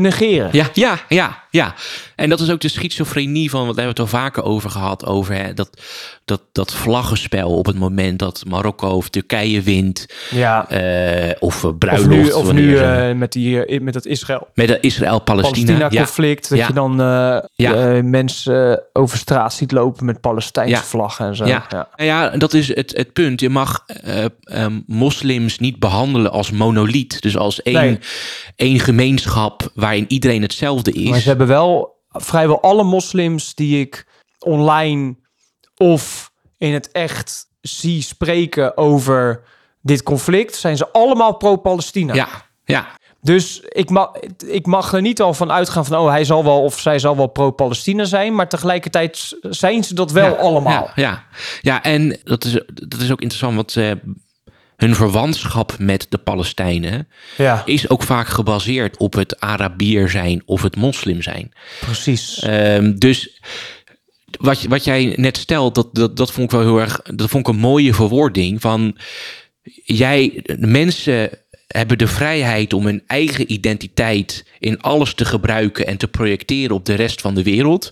negeren. 0.00 0.50
Ja, 0.52 0.66
ja, 0.74 0.98
ja, 1.08 1.45
ja. 1.50 1.74
En 2.16 2.28
dat 2.28 2.40
is 2.40 2.50
ook 2.50 2.60
de 2.60 2.68
schizofrenie 2.68 3.50
van, 3.50 3.66
wat 3.66 3.76
hebben 3.76 3.94
we 3.94 4.02
het 4.02 4.12
al 4.12 4.18
vaker 4.20 4.42
over 4.44 4.70
gehad, 4.70 5.06
over 5.06 5.34
hè, 5.34 5.54
dat, 5.54 5.70
dat, 6.24 6.42
dat 6.52 6.74
vlaggenspel 6.74 7.50
op 7.56 7.66
het 7.66 7.78
moment 7.78 8.18
dat 8.18 8.42
Marokko 8.48 8.88
of 8.88 9.08
Turkije 9.08 9.62
wint, 9.62 10.06
Ja. 10.30 10.68
eh, 10.70 11.34
of 11.38 11.62
eh, 11.62 11.68
Of 11.70 11.78
bruiloft. 11.78 12.08
nu, 12.08 12.30
of 12.30 12.46
wanneer 12.46 12.64
nu 12.66 12.76
eh, 12.76 13.14
met, 13.16 13.32
die, 13.32 13.80
met 13.80 13.94
het 13.94 14.06
Israël. 14.06 14.48
met 14.54 14.68
de 14.68 14.80
Israël-Palestina. 14.80 15.72
ja, 15.72 15.78
Palestina-conflict. 15.78 16.48
Dat 16.48 16.58
Ja. 16.58 16.66
je 16.66 16.72
dan 16.72 16.96
Ja. 17.54 18.02
mensen 18.02 18.82
over 18.92 19.18
straat 19.18 19.54
ziet 19.54 19.72
lopen 19.72 20.04
met 20.04 20.20
Palestijnse 20.20 20.82
vlaggen 20.82 21.26
en 21.26 21.36
zo. 21.36 21.44
Ja. 21.46 21.66
Ja. 21.70 21.88
Nou 21.96 22.08
ja, 22.10 22.28
dat 22.28 22.54
is 22.54 22.68
het, 22.74 22.96
het 22.96 23.12
punt. 23.12 23.40
Je 23.40 23.48
mag 23.48 23.84
eh, 23.86 24.24
ehm, 24.42 24.80
moslims 24.86 25.58
niet 25.58 25.78
behandelen 25.78 26.32
als 26.32 26.50
monoliet. 26.50 27.20
Dus 27.22 27.36
als 27.36 27.62
één, 27.62 27.74
Nee. 27.74 27.98
één 28.56 28.80
gemeenschap 28.80 29.70
waarin 29.74 30.04
iedereen 30.08 30.42
hetzelfde 30.42 30.92
is. 30.92 31.08
Maar 31.08 31.18
ze 31.20 31.28
hebben 31.28 31.45
wel 31.46 31.96
vrijwel 32.08 32.62
alle 32.62 32.84
moslims 32.84 33.54
die 33.54 33.80
ik 33.80 34.06
online 34.38 35.16
of 35.76 36.32
in 36.58 36.72
het 36.72 36.90
echt 36.92 37.48
zie 37.60 38.02
spreken 38.02 38.76
over 38.76 39.42
dit 39.80 40.02
conflict, 40.02 40.56
zijn 40.56 40.76
ze 40.76 40.92
allemaal 40.92 41.36
pro-Palestina. 41.36 42.14
Ja, 42.14 42.28
ja, 42.64 42.86
Dus 43.20 43.60
ik 43.60 43.90
mag, 43.90 44.10
ik 44.46 44.66
mag 44.66 44.92
er 44.92 45.00
niet 45.00 45.20
al 45.20 45.34
van 45.34 45.52
uitgaan 45.52 45.84
van, 45.84 45.98
oh, 45.98 46.08
hij 46.08 46.24
zal 46.24 46.44
wel 46.44 46.62
of 46.62 46.80
zij 46.80 46.98
zal 46.98 47.16
wel 47.16 47.26
pro-Palestina 47.26 48.04
zijn, 48.04 48.34
maar 48.34 48.48
tegelijkertijd 48.48 49.36
zijn 49.40 49.84
ze 49.84 49.94
dat 49.94 50.10
wel 50.10 50.34
ja, 50.34 50.40
allemaal. 50.40 50.72
Ja, 50.72 50.92
ja. 50.94 51.24
ja 51.60 51.82
en 51.82 52.20
dat 52.24 52.44
is, 52.44 52.60
dat 52.74 53.00
is 53.00 53.10
ook 53.10 53.20
interessant, 53.20 53.54
want 53.54 53.76
eh, 53.76 53.92
hun 54.76 54.94
verwantschap 54.94 55.74
met 55.78 56.06
de 56.08 56.18
Palestijnen 56.18 57.08
Ja, 57.36 57.62
is 57.64 57.88
ook 57.88 58.02
vaak 58.02 58.28
gebaseerd 58.28 58.96
op 58.96 59.12
het 59.14 59.40
Arabier 59.40 60.08
zijn 60.08 60.42
of 60.44 60.62
het 60.62 60.76
moslim 60.76 61.22
zijn. 61.22 61.52
precies. 61.80 62.38
Ehm, 62.38 62.94
dus 62.98 63.40
wat, 64.38 64.62
wat 64.62 64.84
jij 64.84 65.12
net 65.16 65.36
stelt, 65.36 65.74
dat, 65.74 65.94
dat, 65.94 66.16
dat 66.16 66.32
vond 66.32 66.52
ik 66.52 66.58
wel 66.58 66.66
heel 66.66 66.80
erg. 66.80 67.00
Dat 67.02 67.30
vond 67.30 67.48
ik 67.48 67.54
een 67.54 67.60
mooie 67.60 67.94
verwoording. 67.94 68.60
Van 68.60 68.96
jij, 69.84 70.42
mensen 70.58 71.30
hebben 71.66 71.98
de 71.98 72.06
vrijheid 72.06 72.72
om 72.72 72.84
hun 72.84 73.02
eigen 73.06 73.52
identiteit 73.52 74.44
in 74.58 74.80
alles 74.80 75.14
te 75.14 75.24
gebruiken 75.24 75.86
en 75.86 75.96
te 75.96 76.08
projecteren 76.08 76.76
op 76.76 76.84
de 76.84 76.94
rest 76.94 77.20
van 77.20 77.34
de 77.34 77.42
wereld. 77.42 77.90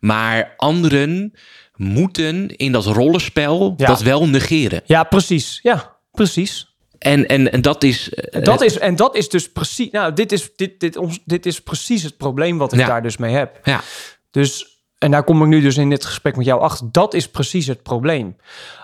Maar 0.00 0.54
anderen 0.56 1.32
moeten 1.76 2.56
in 2.56 2.72
dat 2.72 2.84
rollenspel 2.86 3.74
Ja. 3.76 3.86
dat 3.86 4.02
wel 4.02 4.28
negeren. 4.28 4.82
Ja, 4.86 5.02
precies. 5.04 5.58
Ja, 5.62 5.93
precies. 6.14 6.76
En, 6.98 7.26
en, 7.26 7.52
en 7.52 7.62
dat 7.62 7.82
is... 7.82 8.14
eh, 8.14 8.42
Dat 8.42 8.60
is, 8.62 8.78
en 8.78 8.96
dat 8.96 9.16
is 9.16 9.28
dus 9.28 9.52
precies. 9.52 9.90
Nou, 9.90 10.12
dit 10.12 10.32
is, 10.32 10.50
dit, 10.56 10.80
dit, 10.80 10.96
ons- 10.96 11.20
dit 11.24 11.46
is 11.46 11.60
precies 11.60 12.02
het 12.02 12.16
probleem 12.16 12.58
wat 12.58 12.72
ik 12.72 12.78
Ja. 12.78 12.86
daar 12.86 13.02
dus 13.02 13.16
mee 13.16 13.34
heb. 13.34 13.60
Ja, 13.62 13.80
Dus, 14.30 14.82
en 14.98 15.10
daar 15.10 15.24
kom 15.24 15.42
ik 15.42 15.48
nu 15.48 15.60
dus 15.60 15.76
in 15.76 15.90
dit 15.90 16.04
gesprek 16.04 16.36
met 16.36 16.46
jou 16.46 16.60
achter. 16.60 16.88
Dat 16.92 17.14
is 17.14 17.28
precies 17.28 17.66
het 17.66 17.82
probleem. 17.82 18.36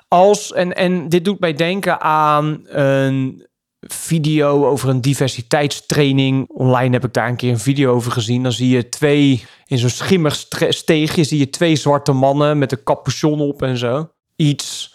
Als, 0.08 0.52
en, 0.52 0.72
en 0.76 1.08
dit 1.08 1.24
doet 1.24 1.40
mij 1.40 1.52
denken 1.52 2.00
aan 2.00 2.60
een 2.66 3.46
video 3.80 4.66
over 4.66 4.88
een 4.88 5.00
diversiteitstraining. 5.00 6.48
Online 6.48 6.92
heb 6.92 7.04
ik 7.04 7.12
daar 7.12 7.28
een 7.28 7.36
keer 7.36 7.50
een 7.50 7.58
video 7.58 7.94
over 7.94 8.12
gezien. 8.12 8.42
Dan 8.42 8.52
zie 8.52 8.68
je 8.68 8.88
twee, 8.88 9.44
in 9.66 9.78
zo'n 9.78 9.88
schimmig 9.88 10.46
steegje, 10.68 11.24
zie 11.24 11.38
je 11.38 11.50
twee 11.50 11.76
zwarte 11.76 12.12
mannen 12.12 12.58
met 12.58 12.72
een 12.72 12.82
capuchon 12.84 13.40
op 13.40 13.62
en 13.62 13.76
zo. 13.76 14.10
Iets, 14.36 14.94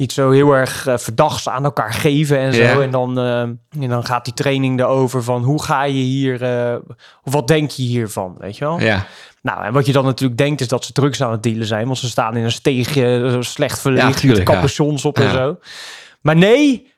iets 0.00 0.14
zo 0.14 0.30
heel 0.30 0.52
erg 0.52 0.86
eh, 0.86 0.98
verdachts 0.98 1.48
aan 1.48 1.64
elkaar 1.64 1.92
geven 1.92 2.38
en 2.38 2.54
zo. 2.54 2.80
En, 2.80 2.90
dan, 2.90 3.18
eh, 3.18 3.40
en 3.40 3.88
dan 3.88 4.04
gaat 4.04 4.24
die 4.24 4.34
training 4.34 4.80
erover 4.80 5.22
van 5.22 5.42
hoe 5.42 5.62
ga 5.62 5.82
je 5.82 5.92
hier, 5.92 6.42
eh, 6.42 6.76
of 7.24 7.32
wat 7.32 7.48
denk 7.48 7.70
je 7.70 7.82
hiervan, 7.82 8.36
weet 8.38 8.56
je 8.56 8.64
wel? 8.64 8.80
ja. 8.80 9.06
Nou, 9.42 9.64
en 9.64 9.72
wat 9.72 9.86
je 9.86 9.92
dan 9.92 10.04
natuurlijk 10.04 10.38
denkt 10.38 10.60
is 10.60 10.68
dat 10.68 10.84
ze 10.84 10.92
drugs 10.92 11.22
aan 11.22 11.30
het 11.32 11.42
dealen 11.42 11.66
zijn. 11.66 11.86
Want 11.86 11.98
ze 11.98 12.08
staan 12.08 12.36
in 12.36 12.44
een 12.44 12.52
steegje, 12.52 13.36
slecht 13.40 13.80
verlicht, 13.80 14.06
Ja, 14.06 14.12
tuurlijk, 14.12 14.48
met 14.48 14.56
capuchons 14.56 15.04
op 15.04 15.18
en 15.18 15.24
Ja. 15.24 15.32
zo. 15.32 15.58
Maar 16.20 16.36
nee, 16.36 16.89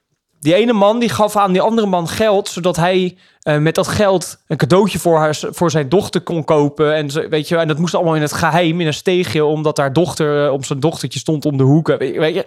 die 0.43 0.55
ene 0.55 0.73
man 0.73 0.99
die 0.99 1.09
gaf 1.09 1.37
aan 1.37 1.53
die 1.53 1.61
andere 1.61 1.87
man 1.87 2.09
geld... 2.09 2.49
zodat 2.49 2.77
hij 2.77 3.17
eh, 3.43 3.57
met 3.59 3.75
dat 3.75 3.89
geld 3.89 4.39
een 4.47 4.57
cadeautje 4.57 4.99
voor, 4.99 5.19
haar, 5.19 5.39
voor 5.41 5.71
zijn 5.71 5.89
dochter 5.89 6.21
kon 6.21 6.45
kopen. 6.45 6.95
En, 6.95 7.29
weet 7.31 7.49
je, 7.49 7.57
en 7.57 7.69
dat 7.69 7.79
moest 7.79 7.95
allemaal 7.95 8.17
in 8.17 8.23
het 8.23 8.33
geheim, 8.33 8.81
in 8.81 8.87
een 8.87 8.95
steegje... 8.95 9.45
omdat 9.45 9.77
haar 9.77 9.93
dochter 9.93 10.47
eh, 10.47 10.53
op 10.53 10.65
zijn 10.65 10.81
dochtertje 10.81 11.19
stond 11.19 11.45
om 11.45 11.57
de 11.57 11.63
hoeken. 11.63 11.99
Weet 11.99 12.35
je, 12.35 12.45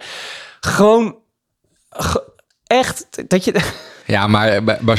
gewoon... 0.60 1.16
ge- 1.90 2.34
Echt, 2.66 3.06
dat 3.28 3.44
je... 3.44 3.52
Ja, 4.06 4.26
maar, 4.26 4.62
maar, 4.62 4.78
maar, 4.82 4.98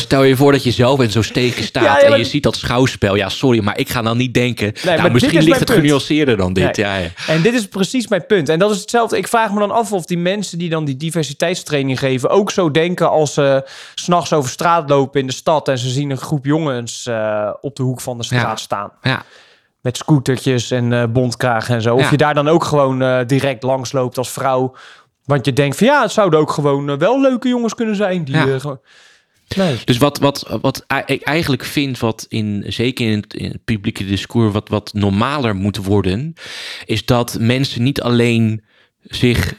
stel 0.00 0.22
je 0.22 0.36
voor 0.36 0.52
dat 0.52 0.62
je 0.64 0.70
zelf 0.70 1.00
in 1.00 1.10
zo'n 1.10 1.22
steegje 1.22 1.62
staat 1.70 1.84
Ja, 1.84 1.98
ja, 1.98 2.06
en 2.12 2.18
je 2.18 2.24
ziet 2.24 2.42
dat 2.42 2.56
schouwspel. 2.56 3.14
Ja, 3.14 3.28
sorry, 3.28 3.62
maar 3.62 3.78
ik 3.78 3.88
ga 3.88 4.02
dan 4.02 4.16
niet 4.16 4.34
denken. 4.34 4.72
nou, 4.84 5.10
misschien 5.10 5.38
is 5.38 5.44
ligt 5.44 5.58
het 5.58 5.68
punt. 5.68 5.80
genuanceerder 5.80 6.36
dan 6.36 6.52
dit. 6.52 6.76
Nee. 6.76 6.86
Ja, 6.86 6.96
ja. 6.96 7.08
En 7.26 7.42
dit 7.42 7.54
is 7.54 7.68
precies 7.68 8.08
mijn 8.08 8.26
punt. 8.26 8.48
En 8.48 8.58
dat 8.58 8.70
is 8.70 8.80
hetzelfde. 8.80 9.16
Ik 9.16 9.28
vraag 9.28 9.52
me 9.52 9.58
dan 9.58 9.70
af 9.70 9.92
of 9.92 10.04
die 10.04 10.18
mensen 10.18 10.58
die 10.58 10.68
dan 10.70 10.84
die 10.84 10.96
diversiteitstraining 10.96 11.98
geven... 11.98 12.30
ook 12.30 12.50
zo 12.50 12.70
denken 12.70 13.10
als 13.10 13.34
ze 13.34 13.68
s'nachts 13.94 14.32
over 14.32 14.50
straat 14.50 14.88
lopen 14.90 15.20
in 15.20 15.26
de 15.26 15.32
stad... 15.32 15.68
en 15.68 15.78
ze 15.78 15.88
zien 15.88 16.10
een 16.10 16.16
groep 16.16 16.44
jongens 16.44 17.06
eh, 17.06 17.50
op 17.60 17.76
de 17.76 17.82
hoek 17.82 18.00
van 18.00 18.18
de 18.18 18.24
straat 18.24 18.60
staan. 18.60 18.90
ja. 19.02 19.22
Met 19.80 19.96
scootertjes 19.96 20.70
en 20.70 20.92
eh 20.92 21.02
bondkragen 21.08 21.74
en 21.74 21.82
zo. 21.82 21.94
Of 21.94 22.00
Ja. 22.00 22.08
je 22.10 22.16
daar 22.16 22.34
dan 22.34 22.48
ook 22.48 22.64
gewoon 22.64 23.02
eh, 23.02 23.18
direct 23.26 23.62
langs 23.62 23.92
loopt 23.92 24.18
als 24.18 24.30
vrouw. 24.30 24.74
Want 25.28 25.44
je 25.44 25.52
denkt 25.52 25.76
van 25.76 25.86
ja, 25.86 26.02
het 26.02 26.12
zouden 26.12 26.40
ook 26.40 26.50
gewoon 26.50 26.90
eh, 26.90 26.96
wel 26.96 27.20
leuke 27.20 27.48
jongens 27.48 27.74
kunnen 27.74 27.96
zijn. 27.96 28.24
Die, 28.24 28.34
Ja. 28.34 28.46
eh, 28.46 28.60
gewoon... 28.60 28.80
Nee. 29.56 29.76
Dus 29.84 29.98
wat, 29.98 30.18
wat, 30.18 30.58
wat 30.60 30.84
ik 31.06 31.22
eigenlijk 31.22 31.64
vind, 31.64 31.98
wat 31.98 32.26
in, 32.28 32.64
zeker 32.66 33.10
in 33.10 33.18
het, 33.20 33.34
in 33.34 33.50
het 33.50 33.64
publieke 33.64 34.06
discours, 34.06 34.52
wat, 34.52 34.68
wat 34.68 34.92
normaler 34.92 35.54
moet 35.54 35.76
worden, 35.76 36.34
is 36.84 37.04
dat 37.04 37.36
mensen 37.40 37.82
niet 37.82 38.00
alleen 38.00 38.64
zich 39.02 39.54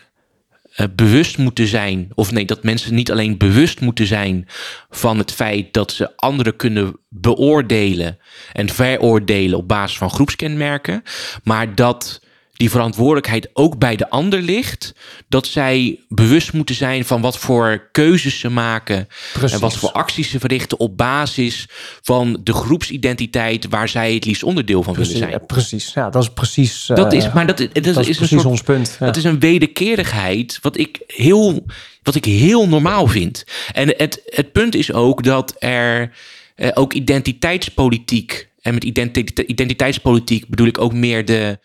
eh, 0.73 0.85
bewust 0.95 1.37
moeten 1.37 1.67
zijn, 1.67 2.09
of 2.13 2.31
nee, 2.31 2.45
dat 2.45 2.63
mensen 2.63 2.95
niet 2.95 3.11
alleen 3.11 3.37
bewust 3.37 3.79
moeten 3.79 4.07
zijn 4.07 4.47
van 4.89 5.17
het 5.17 5.31
feit 5.31 5.73
dat 5.73 5.91
ze 5.91 6.17
anderen 6.17 6.55
kunnen 6.55 6.99
beoordelen 7.09 8.17
en 8.53 8.69
veroordelen 8.69 9.57
op 9.57 9.67
basis 9.67 9.97
van 9.97 10.09
groepskenmerken, 10.09 11.03
maar 11.43 11.75
dat 11.75 12.21
die 12.59 12.69
verantwoordelijkheid 12.69 13.49
ook 13.53 13.77
bij 13.77 13.95
de 13.95 14.09
ander 14.09 14.41
ligt. 14.41 14.93
Dat 15.27 15.47
zij 15.47 15.99
bewust 16.07 16.53
moeten 16.53 16.75
zijn 16.75 17.05
van 17.05 17.21
wat 17.21 17.37
voor 17.37 17.89
keuzes 17.91 18.39
ze 18.39 18.49
maken. 18.49 19.07
Precies. 19.33 19.53
En 19.53 19.59
wat 19.59 19.77
voor 19.77 19.91
acties 19.91 20.29
ze 20.29 20.39
verrichten 20.39 20.79
op 20.79 20.97
basis 20.97 21.65
van 22.01 22.39
de 22.43 22.53
groepsidentiteit 22.53 23.67
waar 23.69 23.89
zij 23.89 24.13
het 24.13 24.25
liefst 24.25 24.43
onderdeel 24.43 24.83
van 24.83 24.93
willen 24.93 25.17
zijn. 25.17 25.45
precies. 25.45 25.93
Ja, 25.93 26.09
dat 26.09 26.23
is 26.23 26.29
precies... 26.29 26.89
eh, 26.89 26.95
Dat 26.95 27.13
is, 27.13 27.31
maar 27.31 27.47
dat, 27.47 27.57
dat, 27.57 27.73
dat 27.73 27.85
is, 27.97 28.07
is, 28.07 28.19
een 28.19 28.27
soort 28.27 28.45
ons 28.45 28.61
punt. 28.61 28.97
Ja. 28.99 29.05
dat 29.05 29.15
is 29.15 29.23
een 29.23 29.39
wederkerigheid 29.39 30.59
wat 30.61 30.77
ik 30.77 30.99
heel, 31.07 31.65
wat 32.03 32.15
ik 32.15 32.25
heel 32.25 32.67
normaal 32.67 33.07
vind. 33.07 33.43
En 33.73 33.93
het, 33.97 34.21
het 34.25 34.51
punt 34.51 34.75
is 34.75 34.91
ook 34.91 35.23
dat 35.23 35.55
er 35.59 36.11
eh, 36.55 36.69
ook 36.73 36.93
identiteitspolitiek... 36.93 38.49
en 38.61 38.73
met 38.73 38.83
identi- 38.83 39.43
identiteitspolitiek 39.45 40.47
bedoel 40.47 40.67
ik 40.67 40.77
ook 40.77 40.93
meer 40.93 41.25
de, 41.25 41.59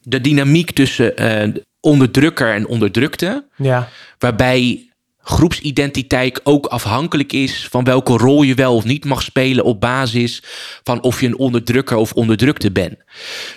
de 0.00 0.20
dynamiek 0.20 0.70
tussen 0.70 1.16
eh, 1.16 1.62
onderdrukker 1.80 2.54
en 2.54 2.66
onderdrukte... 2.66 3.46
ja. 3.56 3.88
waarbij 4.18 4.88
groepsidentiteit 5.28 6.46
ook 6.46 6.66
afhankelijk 6.66 7.32
is 7.32 7.68
van 7.70 7.84
welke 7.84 8.16
rol 8.16 8.42
je 8.42 8.54
wel 8.54 8.74
of 8.74 8.84
niet 8.84 9.04
mag 9.04 9.22
spelen 9.22 9.64
op 9.64 9.80
basis 9.80 10.42
van 10.82 11.02
of 11.02 11.20
je 11.20 11.26
een 11.26 11.38
onderdrukker 11.38 11.96
of 11.96 12.12
onderdrukte 12.12 12.72
bent. 12.72 12.96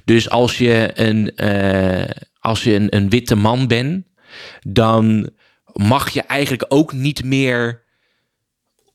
Dus 0.06 0.30
als 0.30 0.58
je 0.58 0.91
een, 0.93 1.36
eh, 1.36 2.10
als 2.39 2.63
je 2.63 2.73
een, 2.73 2.95
een 2.95 3.10
witte 3.10 3.36
man 3.36 3.67
bent, 3.67 4.06
dan 4.62 5.30
mag 5.73 6.10
je 6.10 6.21
eigenlijk 6.21 6.65
ook 6.67 6.93
niet 6.93 7.23
meer 7.23 7.84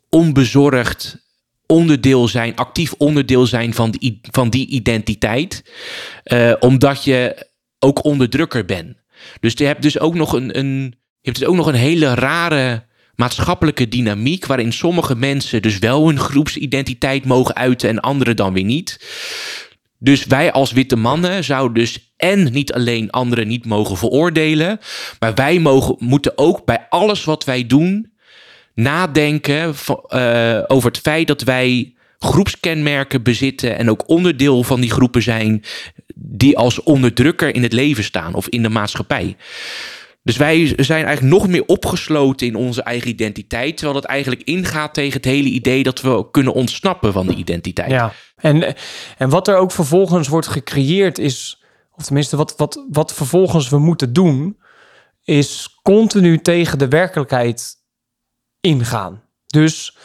onbezorgd 0.08 1.25
onderdeel 1.66 2.28
zijn, 2.28 2.56
actief 2.56 2.92
onderdeel 2.92 3.46
zijn 3.46 3.74
van 3.74 3.90
die, 3.90 4.20
van 4.30 4.50
die 4.50 4.66
identiteit, 4.66 5.72
eh, 6.22 6.52
omdat 6.60 7.04
je 7.04 7.46
ook 7.78 8.04
onderdrukker 8.04 8.64
bent. 8.64 8.96
Dus 9.40 9.52
je 9.56 9.64
hebt 9.64 9.82
dus 9.82 9.98
ook 9.98 10.14
nog 10.14 10.32
een, 10.32 10.58
een, 10.58 10.94
dus 11.22 11.44
ook 11.44 11.56
nog 11.56 11.66
een 11.66 11.74
hele 11.74 12.14
rare 12.14 12.84
maatschappelijke 13.14 13.88
dynamiek, 13.88 14.46
waarin 14.46 14.72
sommige 14.72 15.16
mensen 15.16 15.62
dus 15.62 15.78
wel 15.78 16.06
hun 16.06 16.18
groepsidentiteit 16.18 17.24
mogen 17.24 17.56
uiten 17.56 17.88
en 17.88 18.00
anderen 18.00 18.36
dan 18.36 18.52
weer 18.52 18.64
niet. 18.64 19.00
Dus 19.98 20.24
wij 20.24 20.52
als 20.52 20.72
witte 20.72 20.96
mannen 20.96 21.44
zouden 21.44 21.74
dus 21.74 22.14
en 22.16 22.52
niet 22.52 22.72
alleen 22.72 23.10
anderen 23.10 23.48
niet 23.48 23.64
mogen 23.64 23.96
veroordelen, 23.96 24.80
maar 25.18 25.34
wij 25.34 25.58
mogen, 25.58 25.96
moeten 25.98 26.38
ook 26.38 26.64
bij 26.64 26.86
alles 26.88 27.24
wat 27.24 27.44
wij 27.44 27.66
doen 27.66 28.14
nadenken 28.76 29.74
eh, 30.08 30.62
over 30.66 30.88
het 30.88 30.98
feit 30.98 31.26
dat 31.26 31.42
wij 31.42 31.94
groepskenmerken 32.18 33.22
bezitten 33.22 33.78
en 33.78 33.90
ook 33.90 34.08
onderdeel 34.08 34.62
van 34.62 34.80
die 34.80 34.90
groepen 34.90 35.22
zijn 35.22 35.62
die 36.14 36.58
als 36.58 36.82
onderdrukker 36.82 37.54
in 37.54 37.62
het 37.62 37.72
leven 37.72 38.04
staan 38.04 38.34
of 38.34 38.48
in 38.48 38.62
de 38.62 38.68
maatschappij. 38.68 39.36
Dus 40.22 40.36
wij 40.36 40.74
zijn 40.76 41.04
eigenlijk 41.04 41.36
nog 41.36 41.48
meer 41.48 41.64
opgesloten 41.66 42.46
in 42.46 42.54
onze 42.54 42.82
eigen 42.82 43.08
identiteit, 43.08 43.76
terwijl 43.76 44.00
dat 44.00 44.10
eigenlijk 44.10 44.42
ingaat 44.42 44.94
tegen 44.94 45.12
het 45.12 45.24
hele 45.24 45.48
idee 45.48 45.82
dat 45.82 46.00
we 46.00 46.30
kunnen 46.30 46.52
ontsnappen 46.52 47.12
van 47.12 47.26
die 47.26 47.36
identiteit. 47.36 47.90
Ja, 47.90 48.12
en, 48.36 48.74
en 49.18 49.28
wat 49.28 49.48
er 49.48 49.56
ook 49.56 49.72
vervolgens 49.72 50.28
wordt 50.28 50.46
gecreëerd 50.46 51.18
is, 51.18 51.62
of 51.92 52.04
tenminste 52.04 52.36
wat, 52.36 52.54
wat, 52.56 52.84
wat 52.90 53.14
vervolgens 53.14 53.68
we 53.68 53.78
moeten 53.78 54.12
doen, 54.12 54.56
is 55.24 55.78
continu 55.82 56.38
tegen 56.38 56.78
de 56.78 56.88
werkelijkheid 56.88 57.74
ingaan. 58.66 59.22
Dus, 59.46 59.96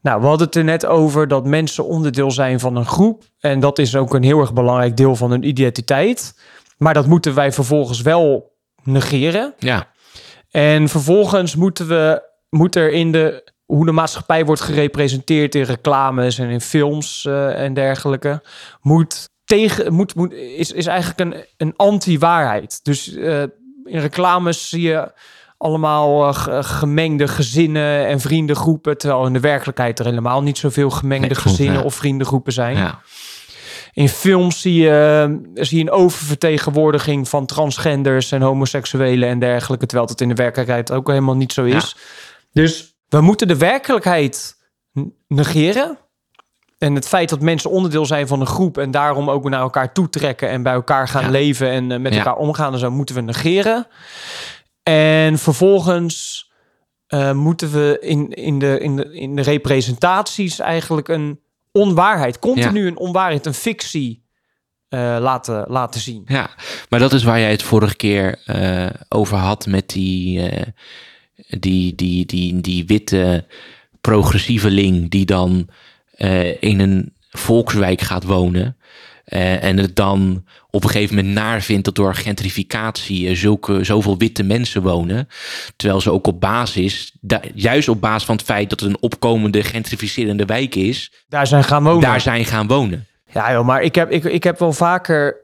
nou, 0.00 0.20
we 0.20 0.26
hadden 0.26 0.46
het 0.46 0.56
er 0.56 0.64
net 0.64 0.86
over 0.86 1.28
dat 1.28 1.46
mensen 1.46 1.84
onderdeel 1.84 2.30
zijn 2.30 2.60
van 2.60 2.76
een 2.76 2.86
groep. 2.86 3.24
En 3.40 3.60
dat 3.60 3.78
is 3.78 3.96
ook 3.96 4.14
een 4.14 4.22
heel 4.22 4.40
erg 4.40 4.52
belangrijk 4.52 4.96
deel 4.96 5.16
van 5.16 5.30
hun 5.30 5.48
identiteit. 5.48 6.34
Maar 6.76 6.94
dat 6.94 7.06
moeten 7.06 7.34
wij 7.34 7.52
vervolgens 7.52 8.00
wel 8.00 8.54
negeren. 8.82 9.54
Ja, 9.58 9.88
En 10.50 10.88
vervolgens 10.88 11.56
moeten 11.56 11.88
we, 11.88 12.22
moet 12.48 12.76
er 12.76 12.92
in 12.92 13.12
de, 13.12 13.52
hoe 13.64 13.86
de 13.86 13.92
maatschappij 13.92 14.44
wordt 14.44 14.60
gerepresenteerd 14.60 15.54
in 15.54 15.62
reclames 15.62 16.38
en 16.38 16.48
in 16.48 16.60
films 16.60 17.24
eh, 17.24 17.62
en 17.62 17.74
dergelijke, 17.74 18.42
moet 18.80 19.28
tegen, 19.44 19.92
moet, 19.92 20.14
moet, 20.14 20.32
is, 20.32 20.72
is 20.72 20.86
eigenlijk 20.86 21.20
een, 21.20 21.44
een 21.56 21.76
anti-waarheid. 21.76 22.80
Dus 22.84 23.14
eh, 23.14 23.42
in 23.84 24.00
reclames 24.00 24.68
zie 24.68 24.82
je 24.82 25.12
allemaal 25.58 26.28
eh, 26.28 26.34
ge- 26.34 26.62
gemengde 26.62 27.28
gezinnen 27.28 28.06
en 28.06 28.20
vriendengroepen, 28.20 28.98
terwijl 28.98 29.26
in 29.26 29.32
de 29.32 29.40
werkelijkheid 29.40 29.98
er 29.98 30.04
helemaal 30.04 30.42
niet 30.42 30.58
zoveel 30.58 30.90
gemengde 30.90 31.26
Nee, 31.26 31.36
gezinnen 31.36 31.78
ja. 31.78 31.84
of 31.84 31.94
vriendengroepen 31.94 32.52
zijn. 32.52 32.76
ja. 32.76 32.98
In 33.92 34.08
films 34.08 34.60
zie 34.60 34.74
je, 34.82 35.40
zie 35.54 35.78
je 35.78 35.84
een 35.84 35.90
oververtegenwoordiging 35.90 37.28
van 37.28 37.46
transgenders 37.46 38.32
en 38.32 38.42
homoseksuelen 38.42 39.28
en 39.28 39.38
dergelijke, 39.38 39.86
terwijl 39.86 40.08
het 40.08 40.20
in 40.20 40.28
de 40.28 40.34
werkelijkheid 40.34 40.92
ook 40.92 41.08
helemaal 41.08 41.36
niet 41.36 41.52
zo 41.52 41.64
is. 41.64 41.96
Dus 42.52 42.94
we 43.08 43.20
moeten 43.20 43.48
de 43.48 43.56
werkelijkheid 43.56 44.56
negeren. 45.28 45.98
En 46.78 46.94
het 46.94 47.08
feit 47.08 47.28
dat 47.28 47.40
mensen 47.40 47.70
onderdeel 47.70 48.06
zijn 48.06 48.26
van 48.26 48.40
een 48.40 48.46
groep 48.46 48.78
en 48.78 48.90
daarom 48.90 49.30
ook 49.30 49.48
naar 49.48 49.60
elkaar 49.60 49.92
toetrekken 49.92 50.48
en 50.48 50.62
bij 50.62 50.72
elkaar 50.72 51.08
gaan 51.08 51.30
leven 51.30 51.70
en 51.70 51.92
eh, 51.92 51.98
met 51.98 52.14
elkaar 52.16 52.36
omgaan 52.36 52.72
en 52.72 52.78
zo, 52.78 52.90
moeten 52.90 53.14
we 53.14 53.20
negeren. 53.20 53.86
En 54.88 55.38
vervolgens 55.38 56.46
eh, 57.06 57.32
moeten 57.32 57.70
we 57.70 57.98
in, 58.00 58.30
in, 58.30 58.58
de, 58.58 58.78
in, 58.78 58.96
de, 58.96 59.14
in 59.14 59.36
de 59.36 59.42
representaties 59.42 60.58
eigenlijk 60.58 61.08
een 61.08 61.40
onwaarheid, 61.72 62.38
continu 62.38 62.86
een 62.86 62.96
onwaarheid, 62.96 63.46
een 63.46 63.54
fictie 63.54 64.24
eh, 64.88 65.16
laten, 65.20 65.64
laten 65.68 66.00
zien. 66.00 66.22
Ja, 66.26 66.50
maar 66.88 67.00
dat 67.00 67.12
is 67.12 67.22
waar 67.22 67.38
jij 67.38 67.50
het 67.50 67.62
vorige 67.62 67.96
keer 67.96 68.40
eh, 68.44 68.86
over 69.08 69.36
had 69.36 69.66
met 69.66 69.88
die, 69.88 70.50
die, 71.48 71.94
die, 71.94 72.26
die, 72.26 72.60
die 72.60 72.86
witte 72.86 73.46
progressieveling 74.00 75.10
die 75.10 75.24
dan 75.26 75.68
in 76.60 76.80
een 76.80 77.14
volkswijk 77.30 78.00
gaat 78.00 78.24
wonen. 78.24 78.75
Eh, 79.26 79.64
en 79.64 79.76
het 79.76 79.96
dan 79.96 80.44
op 80.70 80.84
een 80.84 80.90
gegeven 80.90 81.16
moment 81.16 81.34
naar 81.34 81.62
vindt 81.62 81.84
dat 81.84 81.94
door 81.94 82.14
gentrificatie 82.14 83.34
zulke, 83.34 83.84
zoveel 83.84 84.18
witte 84.18 84.42
mensen 84.42 84.82
wonen. 84.82 85.28
Terwijl 85.76 86.00
ze 86.00 86.10
ook 86.10 86.26
op 86.26 86.40
basis, 86.40 87.16
juist 87.54 87.88
op 87.88 88.00
basis 88.00 88.24
van 88.24 88.36
het 88.36 88.44
feit 88.44 88.70
dat 88.70 88.80
het 88.80 88.88
een 88.88 89.00
opkomende 89.00 89.62
gentrificerende 89.62 90.44
wijk 90.44 90.74
is, 90.74 91.12
Daar 91.28 91.46
zijn 91.46 91.64
gaan 91.64 91.84
wonen. 91.84 92.00
daar 92.00 92.20
zijn 92.20 92.44
gaan 92.44 92.66
wonen. 92.66 93.06
Ja, 93.32 93.52
joh, 93.52 93.66
maar 93.66 93.82
ik 93.82 93.94
heb, 93.94 94.10
ik, 94.10 94.24
ik 94.24 94.44
heb 94.44 94.58
wel 94.58 94.72
vaker. 94.72 95.36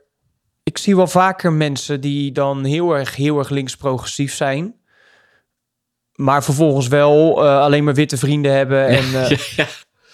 Ik 0.63 0.79
zie 0.79 0.97
wel 0.97 1.07
vaker 1.07 1.53
mensen 1.53 2.01
die 2.01 2.33
dan 2.33 2.65
heel 2.65 2.93
erg, 2.97 3.17
heel 3.17 3.39
erg 3.39 3.49
links-progressief 3.49 4.35
zijn. 4.35 4.75
Maar 6.15 6.45
vervolgens 6.45 6.89
wel 6.89 7.45
eh, 7.45 7.59
alleen 7.59 7.85
maar 7.85 7.95
witte 7.95 8.17
vrienden 8.17 8.53
hebben. 8.53 8.87
En 8.87 9.05
eh, 9.05 9.29
ja, 9.31 9.37
ja. 9.57 9.67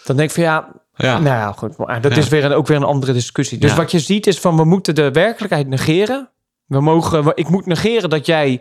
dan 0.05 0.17
denk 0.17 0.29
ik 0.29 0.35
van 0.35 0.45
ja, 0.45 0.73
Ja. 0.99 1.19
nou 1.19 1.37
ja, 1.37 1.53
goed. 1.53 1.77
Maar 1.77 2.01
dat 2.01 2.13
Ja. 2.13 2.19
is 2.19 2.29
weer 2.29 2.45
een, 2.45 2.53
ook 2.53 2.67
weer 2.67 2.77
een 2.77 2.83
andere 2.83 3.13
discussie. 3.13 3.59
Dus 3.59 3.71
Ja. 3.71 3.77
wat 3.77 3.91
je 3.91 3.99
ziet 3.99 4.27
is 4.27 4.39
van 4.41 4.57
we 4.57 4.65
moeten 4.65 4.95
de 4.95 5.11
werkelijkheid 5.11 5.69
negeren. 5.69 6.31
We 6.67 6.81
mogen, 6.81 7.33
ik 7.35 7.49
moet 7.49 7.67
negeren 7.67 8.11
dat 8.11 8.27
jij 8.27 8.61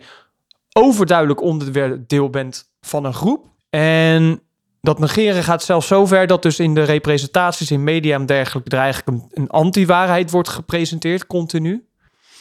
overduidelijk 0.73 1.41
onderdeel 1.41 2.29
bent 2.29 2.71
van 2.81 3.05
een 3.05 3.13
groep. 3.13 3.45
En 3.69 4.41
dat 4.81 4.99
negeren 4.99 5.43
gaat 5.43 5.63
zelfs 5.63 5.87
zover 5.87 6.27
dat 6.27 6.41
dus 6.41 6.59
in 6.59 6.73
de 6.73 6.83
representaties 6.83 7.71
in 7.71 7.83
media 7.83 8.15
en 8.15 8.25
dergelijke 8.25 8.69
er 8.69 8.81
eigenlijk 8.81 9.17
een, 9.17 9.31
een 9.43 9.49
anti-waarheid 9.49 10.31
wordt 10.31 10.49
gepresenteerd, 10.49 11.27
continu. 11.27 11.85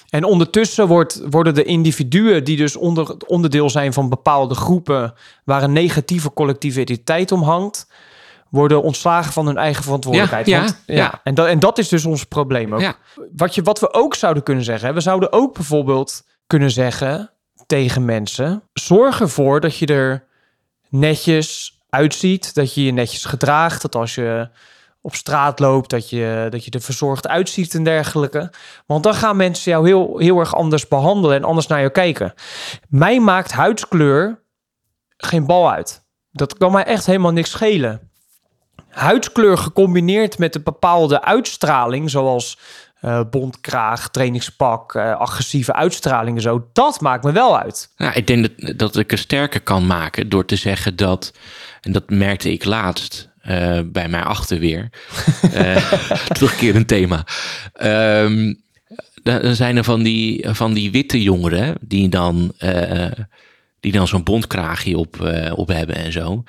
En 0.07 0.25
ondertussen 0.25 0.87
wordt, 0.89 1.23
worden 1.31 1.55
de 1.55 1.65
individuen 1.65 2.45
die 2.45 2.57
dus 2.57 2.77
onder, 2.77 3.17
onderdeel 3.27 3.71
zijn 3.71 3.93
van 3.93 4.09
bepaalde 4.09 4.55
groepen 4.55 5.15
waar 5.45 5.63
een 5.63 5.73
negatieve 5.73 6.33
collectieve 6.33 6.81
identiteit 6.81 7.33
om 7.33 7.43
hangt, 7.43 7.89
worden 8.51 8.83
ontslagen 8.83 9.33
van 9.33 9.47
hun 9.47 9.57
eigen 9.57 9.83
verantwoordelijkheid. 9.83 10.47
Ja, 10.47 10.61
Want- 10.61 10.83
ja, 10.87 10.95
ja. 10.95 11.21
En, 11.25 11.35
dat, 11.35 11.47
en 11.47 11.59
dat 11.59 11.79
is 11.79 11.89
dus 11.89 12.05
ons 12.05 12.25
probleem 12.25 12.75
ook. 12.75 12.81
Ja. 12.81 12.95
Wat, 13.37 13.55
je, 13.55 13.63
wat 13.63 13.81
we 13.81 13.93
ook 13.93 14.15
zouden 14.15 14.43
kunnen 14.43 14.65
zeggen, 14.65 14.95
we 14.95 15.01
zouden 15.01 15.33
ook 15.33 15.55
bijvoorbeeld 15.55 16.27
kunnen 16.47 16.71
zeggen 16.71 17.31
tegen 17.67 18.05
mensen: 18.05 18.63
zorg 18.73 19.21
ervoor 19.21 19.61
dat 19.61 19.77
je 19.79 19.87
er 19.87 20.25
netjes 20.89 21.81
uitziet, 21.89 22.55
dat 22.55 22.75
je 22.75 22.85
je 22.85 22.93
netjes 22.93 23.25
gedraagt, 23.25 23.83
dat 23.83 23.95
als 23.95 24.15
je 24.15 24.49
op 25.01 25.15
straat 25.15 25.59
loopt, 25.59 25.91
dat 25.91 26.11
je, 26.11 26.47
dat 26.51 26.65
je 26.65 26.71
er 26.71 26.81
verzorgd 26.81 27.29
uitziet 27.29 27.75
en 27.75 27.85
dergelijke. 27.85 28.53
Want 28.87 29.03
dan 29.03 29.15
gaan 29.15 29.37
mensen 29.37 29.73
jou 29.73 29.87
heel, 29.87 30.19
heel 30.19 30.39
erg 30.39 30.55
anders 30.55 30.89
behandelen 30.89 31.37
en 31.37 31.45
anders 31.45 31.67
naar 31.67 31.79
jou 31.79 31.91
kijken. 31.91 32.35
Mij 32.89 33.21
maakt 33.21 33.53
huidskleur 33.53 34.43
geen 35.17 35.47
bal 35.47 35.71
uit. 35.73 36.05
Dat 36.33 36.57
kan 36.57 36.73
mij 36.73 36.85
echt 36.85 37.07
helemaal 37.07 37.33
niks 37.33 37.51
schelen. 37.51 38.11
Huidskleur 38.89 39.59
gecombineerd 39.59 40.39
met 40.39 40.55
een 40.55 40.63
bepaalde 40.63 41.23
uitstraling, 41.23 42.11
zoals 42.11 42.59
eh 43.01 43.21
bondkraag, 43.31 44.11
trainingspak, 44.11 44.95
eh, 44.95 45.17
agressieve 45.17 45.73
uitstraling 45.73 46.37
en 46.37 46.43
zo, 46.43 46.69
dat 46.73 47.01
maakt 47.01 47.25
me 47.25 47.33
wel 47.33 47.59
uit. 47.59 47.93
Nou, 47.97 48.13
ik 48.15 48.27
denk 48.27 48.49
dat, 48.57 48.79
dat 48.79 48.97
ik 48.97 49.11
het 49.11 49.21
sterker 49.21 49.61
kan 49.61 49.87
maken 49.87 50.29
door 50.29 50.45
te 50.45 50.57
zeggen 50.57 50.97
dat, 50.97 51.33
en 51.81 51.93
dat 51.93 52.11
merkte 52.11 52.53
ik 52.53 52.65
laatst 52.65 53.29
eh, 53.41 53.81
bij 53.85 54.09
mijn 54.09 54.23
achterweer, 54.23 54.91
eh 55.53 55.93
terugkerend 56.37 56.89
thema. 56.89 57.27
Ehm, 57.73 58.55
dan 59.23 59.55
zijn 59.55 59.77
er 59.77 59.85
van 59.85 60.03
die, 60.03 60.49
van 60.49 60.73
die 60.73 60.91
witte 60.91 61.23
jongeren 61.23 61.75
die 61.81 62.09
dan, 62.09 62.53
die 63.87 63.95
dan 63.95 64.07
zo'n 64.09 64.23
bondkraagje 64.23 64.99
op, 64.99 65.21
eh, 65.21 65.59
op 65.59 65.69
hebben 65.69 65.97
en 65.97 66.13
zo. 66.13 66.43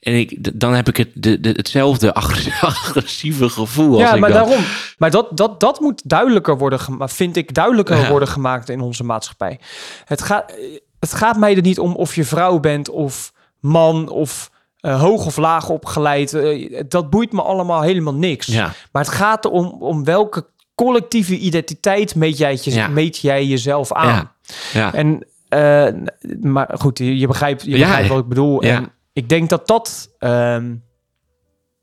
En 0.00 0.18
ik, 0.18 0.60
dan 0.60 0.74
heb 0.74 0.88
ik 0.88 0.96
het, 0.96 1.08
de, 1.14 1.40
de, 1.40 1.48
hetzelfde 1.48 2.14
agres- 2.22 2.60
agressieve 2.62 3.48
gevoel. 3.48 3.92
Als 4.00 4.10
Ja, 4.10 4.16
maar 4.16 4.32
daarom. 4.32 4.60
Maar 4.98 5.10
dat, 5.10 5.36
dat, 5.36 5.60
dat 5.60 5.80
moet 5.80 6.02
duidelijker 6.04 6.58
worden 6.58 6.80
gemaakt, 6.80 7.12
vind 7.12 7.36
ik 7.36 7.54
duidelijker 7.54 7.96
Ja. 7.96 8.08
worden 8.08 8.28
gemaakt 8.28 8.68
in 8.68 8.80
onze 8.80 9.04
maatschappij. 9.04 9.58
Het 10.04 10.22
gaat, 10.22 10.52
het 11.00 11.14
gaat 11.14 11.36
mij 11.36 11.56
er 11.56 11.62
niet 11.62 11.78
om 11.78 11.94
of 11.94 12.14
je 12.14 12.24
vrouw 12.24 12.60
bent 12.60 12.88
of 12.88 13.32
man 13.60 14.08
of 14.08 14.50
eh, 14.80 15.00
hoog 15.00 15.26
of 15.26 15.36
laag 15.36 15.68
opgeleid. 15.68 16.34
Eh, 16.34 16.80
dat 16.88 17.10
boeit 17.10 17.32
me 17.32 17.42
allemaal 17.42 17.82
helemaal 17.82 18.14
niks. 18.14 18.46
Ja. 18.46 18.72
Maar 18.92 19.04
het 19.04 19.12
gaat 19.14 19.44
erom 19.44 19.76
om 19.80 20.04
welke 20.04 20.46
collectieve 20.74 21.38
identiteit 21.38 22.14
meet 22.14 22.38
jij, 22.38 22.58
je, 22.62 22.74
Ja. 22.74 22.88
meet 22.88 23.18
jij 23.18 23.44
jezelf 23.46 23.92
aan. 23.92 24.08
Ja. 24.14 24.32
Ja. 24.72 24.94
En, 24.94 25.26
eh, 25.52 25.92
maar 26.40 26.70
goed, 26.78 26.98
je, 26.98 27.18
je 27.18 27.26
begrijpt, 27.26 27.62
je 27.62 27.78
begrijpt 27.78 28.06
ja. 28.06 28.12
wat 28.14 28.22
ik 28.22 28.28
bedoel. 28.28 28.64
Ja. 28.64 28.76
En 28.76 28.92
ik 29.12 29.28
denk 29.28 29.48
dat 29.48 29.66
dat, 29.66 30.10
ehm, 30.18 30.74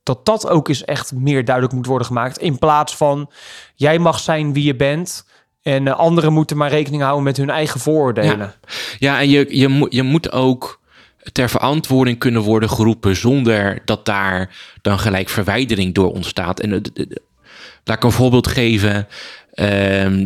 dat 0.04 0.26
dat 0.26 0.50
ook 0.50 0.68
eens 0.68 0.86
echt 0.86 1.14
meer 1.14 1.46
duidelijk 1.46 1.76
moet 1.76 1.86
worden 1.86 2.08
gemaakt. 2.08 2.38
In 2.38 2.58
plaats 2.58 2.96
van, 2.96 3.32
jij 3.76 4.00
mag 4.00 4.20
zijn 4.20 4.54
wie 4.54 4.64
je 4.64 4.76
bent. 4.76 5.28
En 5.62 5.88
eh, 5.88 5.98
anderen 5.98 6.34
moeten 6.34 6.58
maar 6.58 6.70
rekening 6.70 7.02
houden 7.02 7.24
met 7.24 7.38
hun 7.38 7.50
eigen 7.50 7.80
vooroordelen. 7.80 8.54
Ja, 9.00 9.20
en 9.20 9.30
je, 9.30 9.58
je, 9.58 9.68
moet, 9.68 9.94
je 9.94 10.04
moet 10.04 10.32
ook 10.32 10.80
ter 11.32 11.50
verantwoording 11.50 12.20
kunnen 12.20 12.42
worden 12.42 12.70
geroepen 12.70 13.16
zonder 13.16 13.82
dat 13.86 14.06
daar 14.06 14.56
dan 14.82 15.00
gelijk 15.00 15.30
verwijdering 15.30 15.94
door 15.94 16.12
ontstaat. 16.12 16.60
En 16.60 16.72
het- 16.72 17.08
laat 17.84 17.98
ik 17.98 18.04
een 18.04 18.12
voorbeeld 18.12 18.48
geven. 18.48 19.08
Ehm, 19.54 20.26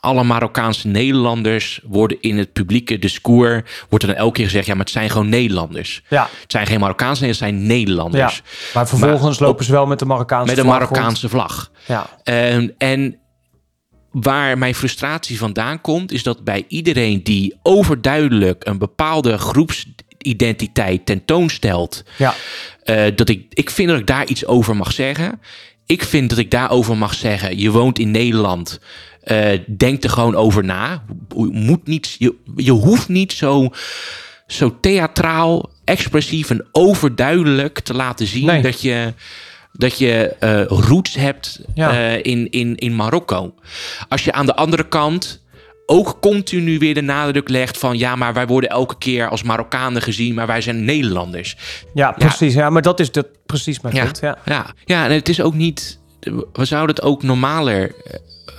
alle 0.00 0.24
Marokkaanse 0.24 0.88
Nederlanders 0.88 1.80
worden 1.84 2.20
in 2.20 2.38
het 2.38 2.52
publieke 2.52 2.98
discours, 2.98 3.62
wordt 3.88 4.04
er 4.04 4.10
dan 4.10 4.18
elke 4.18 4.32
keer 4.34 4.44
gezegd, 4.44 4.66
ja, 4.66 4.74
maar 4.74 4.84
het 4.84 4.92
zijn 4.92 5.10
gewoon 5.10 5.28
Nederlanders. 5.28 6.02
Ja, 6.08 6.28
Het 6.42 6.52
zijn 6.52 6.66
geen 6.66 6.80
Marokkaanse, 6.80 7.26
het 7.26 7.36
zijn 7.36 7.60
ja. 7.60 7.66
Nederlanders. 7.66 8.42
Maar 8.74 8.88
vervolgens 8.88 9.38
Maar 9.38 9.48
lopen 9.48 9.64
ze 9.64 9.72
wel 9.72 9.86
met 9.86 9.98
de 9.98 10.04
Marokkaanse 10.04 10.54
Met 10.54 10.64
vlag 10.64 10.78
rond. 10.78 10.90
Marokkaanse 10.90 11.28
vlag. 11.28 11.70
Ja, 11.86 12.06
Ehm, 12.24 12.68
en 12.78 13.18
waar 14.10 14.58
mijn 14.58 14.74
frustratie 14.74 15.38
vandaan 15.38 15.80
komt, 15.80 16.12
is 16.12 16.22
dat 16.22 16.44
bij 16.44 16.64
iedereen 16.68 17.22
die 17.22 17.58
overduidelijk 17.62 18.66
een 18.66 18.78
bepaalde 18.78 19.38
groepsidentiteit 19.38 21.06
tentoonstelt, 21.06 22.04
ja, 22.16 22.34
eh, 22.82 23.04
dat 23.16 23.28
ik, 23.28 23.46
ik 23.50 23.70
vind 23.70 23.88
dat 23.88 23.98
ik 23.98 24.06
daar 24.06 24.26
iets 24.26 24.46
over 24.46 24.76
mag 24.76 24.92
zeggen. 24.92 25.40
Ik 25.86 26.02
vind 26.02 26.30
dat 26.30 26.38
ik 26.38 26.50
daarover 26.50 26.96
mag 26.96 27.14
zeggen, 27.14 27.58
je 27.58 27.70
woont 27.70 27.98
in 27.98 28.10
Nederland. 28.10 28.80
Eh, 29.22 29.58
denk 29.76 30.04
er 30.04 30.10
gewoon 30.10 30.34
over 30.34 30.64
na. 30.64 31.02
Je, 31.36 31.48
moet 31.52 31.86
niet, 31.86 32.16
je, 32.18 32.34
je 32.56 32.70
hoeft 32.72 33.08
niet 33.08 33.32
zo, 33.32 33.68
zo 34.46 34.80
theatraal, 34.80 35.70
expressief 35.84 36.50
en 36.50 36.66
overduidelijk 36.72 37.78
te 37.80 37.94
laten 37.94 38.26
zien 38.26 38.46
Nee. 38.46 38.62
dat 38.62 38.80
je, 38.80 39.12
dat 39.72 39.98
je 39.98 40.28
eh, 40.38 40.64
roots 40.66 41.14
hebt 41.14 41.60
Ja. 41.74 41.90
eh, 41.92 42.14
in, 42.22 42.50
in, 42.50 42.76
in 42.76 42.96
Marokko. 42.96 43.54
Als 44.08 44.24
je 44.24 44.32
aan 44.32 44.46
de 44.46 44.54
andere 44.54 44.88
kant 44.88 45.46
ook 45.90 46.16
continu 46.20 46.78
weer 46.78 46.94
de 46.94 47.00
nadruk 47.00 47.48
legt 47.48 47.78
van 47.78 47.98
ja, 47.98 48.16
maar 48.16 48.32
wij 48.34 48.46
worden 48.46 48.70
elke 48.70 48.98
keer 48.98 49.28
als 49.28 49.42
Marokkanen 49.42 50.02
gezien, 50.02 50.34
maar 50.34 50.46
wij 50.46 50.60
zijn 50.60 50.84
Nederlanders. 50.84 51.56
ja, 51.94 52.12
precies. 52.12 52.54
Ja, 52.54 52.70
maar 52.70 52.82
dat 52.82 53.00
is 53.00 53.12
de, 53.12 53.26
precies 53.46 53.80
mijn 53.80 53.94
Ja, 53.94 54.04
punt. 54.04 54.18
Ja. 54.20 54.38
ja. 54.44 54.66
ja, 54.84 55.04
en 55.04 55.12
het 55.12 55.28
is 55.28 55.40
ook 55.40 55.54
niet. 55.54 55.98
We 56.52 56.64
zouden 56.64 56.94
het 56.96 57.04
ook 57.04 57.22
normaler 57.22 57.94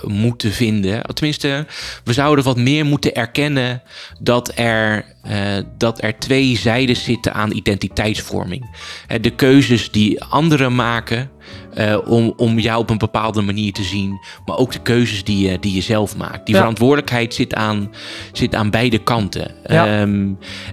moeten 0.04 0.52
vinden. 0.52 1.02
Tenminste, 1.14 1.66
we 2.04 2.12
zouden 2.12 2.44
wat 2.44 2.56
meer 2.56 2.86
moeten 2.86 3.14
erkennen 3.14 3.82
dat 4.20 4.52
er, 4.54 5.04
eh, 5.22 5.56
dat 5.78 6.02
er 6.02 6.18
twee 6.18 6.56
zijden 6.56 6.96
zitten 6.96 7.34
aan 7.34 7.52
identiteitsvorming. 7.52 8.76
Eh, 9.06 9.22
de 9.22 9.30
keuzes 9.30 9.90
die 9.90 10.22
anderen 10.24 10.74
maken 10.74 11.30
eh, 11.74 11.98
om, 12.06 12.32
om 12.36 12.58
jou 12.58 12.80
op 12.80 12.90
een 12.90 12.98
bepaalde 12.98 13.42
manier 13.42 13.72
te 13.72 13.82
zien, 13.82 14.18
maar 14.44 14.56
ook 14.56 14.72
de 14.72 14.82
keuzes 14.82 15.24
die 15.24 15.48
je, 15.50 15.58
die 15.58 15.74
je 15.74 15.80
zelf 15.80 16.16
maakt. 16.16 16.46
Die 16.46 16.54
Ja. 16.54 16.60
verantwoordelijkheid 16.60 17.34
zit 17.34 17.54
aan, 17.54 17.90
zit 18.32 18.54
aan 18.54 18.70
beide 18.70 18.98
kanten. 18.98 19.54
Ja. 19.66 20.00
Ehm, 20.00 20.28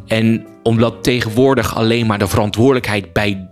en 0.07 0.45
omdat 0.63 1.03
tegenwoordig 1.03 1.75
alleen 1.75 2.05
maar 2.05 2.19
de 2.19 2.27
verantwoordelijkheid 2.27 3.13
bij 3.13 3.46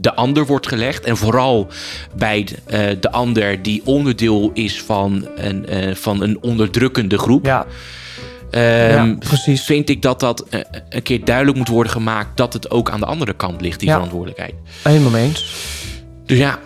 de 0.00 0.14
ander 0.14 0.46
wordt 0.46 0.68
gelegd. 0.68 1.04
En 1.04 1.16
vooral 1.16 1.66
bij 2.16 2.46
eh, 2.66 2.80
de 3.00 3.10
ander 3.10 3.62
die 3.62 3.82
onderdeel 3.84 4.50
is 4.54 4.82
van 4.82 5.28
een, 5.36 5.66
eh, 5.66 5.94
van 5.94 6.22
een 6.22 6.38
onderdrukkende 6.42 7.18
groep. 7.18 7.44
Ja, 7.46 7.66
ja, 8.50 9.16
precies. 9.18 9.62
Vind 9.62 9.88
ik 9.88 10.02
dat 10.02 10.20
dat 10.20 10.44
eh, 10.48 10.60
een 10.88 11.02
keer 11.02 11.24
duidelijk 11.24 11.56
moet 11.56 11.68
worden 11.68 11.92
gemaakt 11.92 12.36
dat 12.36 12.52
het 12.52 12.70
ook 12.70 12.90
aan 12.90 13.00
de 13.00 13.06
andere 13.06 13.32
kant 13.32 13.60
ligt, 13.60 13.78
die 13.78 13.88
Ja. 13.88 13.94
verantwoordelijkheid. 13.94 14.54
Helemaal 14.82 15.10
mee 15.10 15.24
eens. 15.26 15.54
Dus 16.26 16.38
ja, 16.38 16.58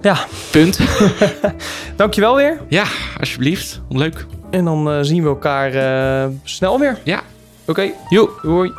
Ja, 0.00 0.26
punt. 0.50 0.78
dankjewel 1.96 2.36
weer. 2.36 2.60
ja, 2.68 2.84
alsjeblieft. 3.20 3.80
Leuk. 3.88 4.26
En 4.50 4.64
dan 4.64 5.04
zien 5.04 5.22
we 5.22 5.28
elkaar 5.28 5.72
snel 6.44 6.78
weer. 6.78 6.98
Ja, 7.04 7.20
Oké, 7.66 7.90
joe. 8.08 8.28
doei. 8.42 8.72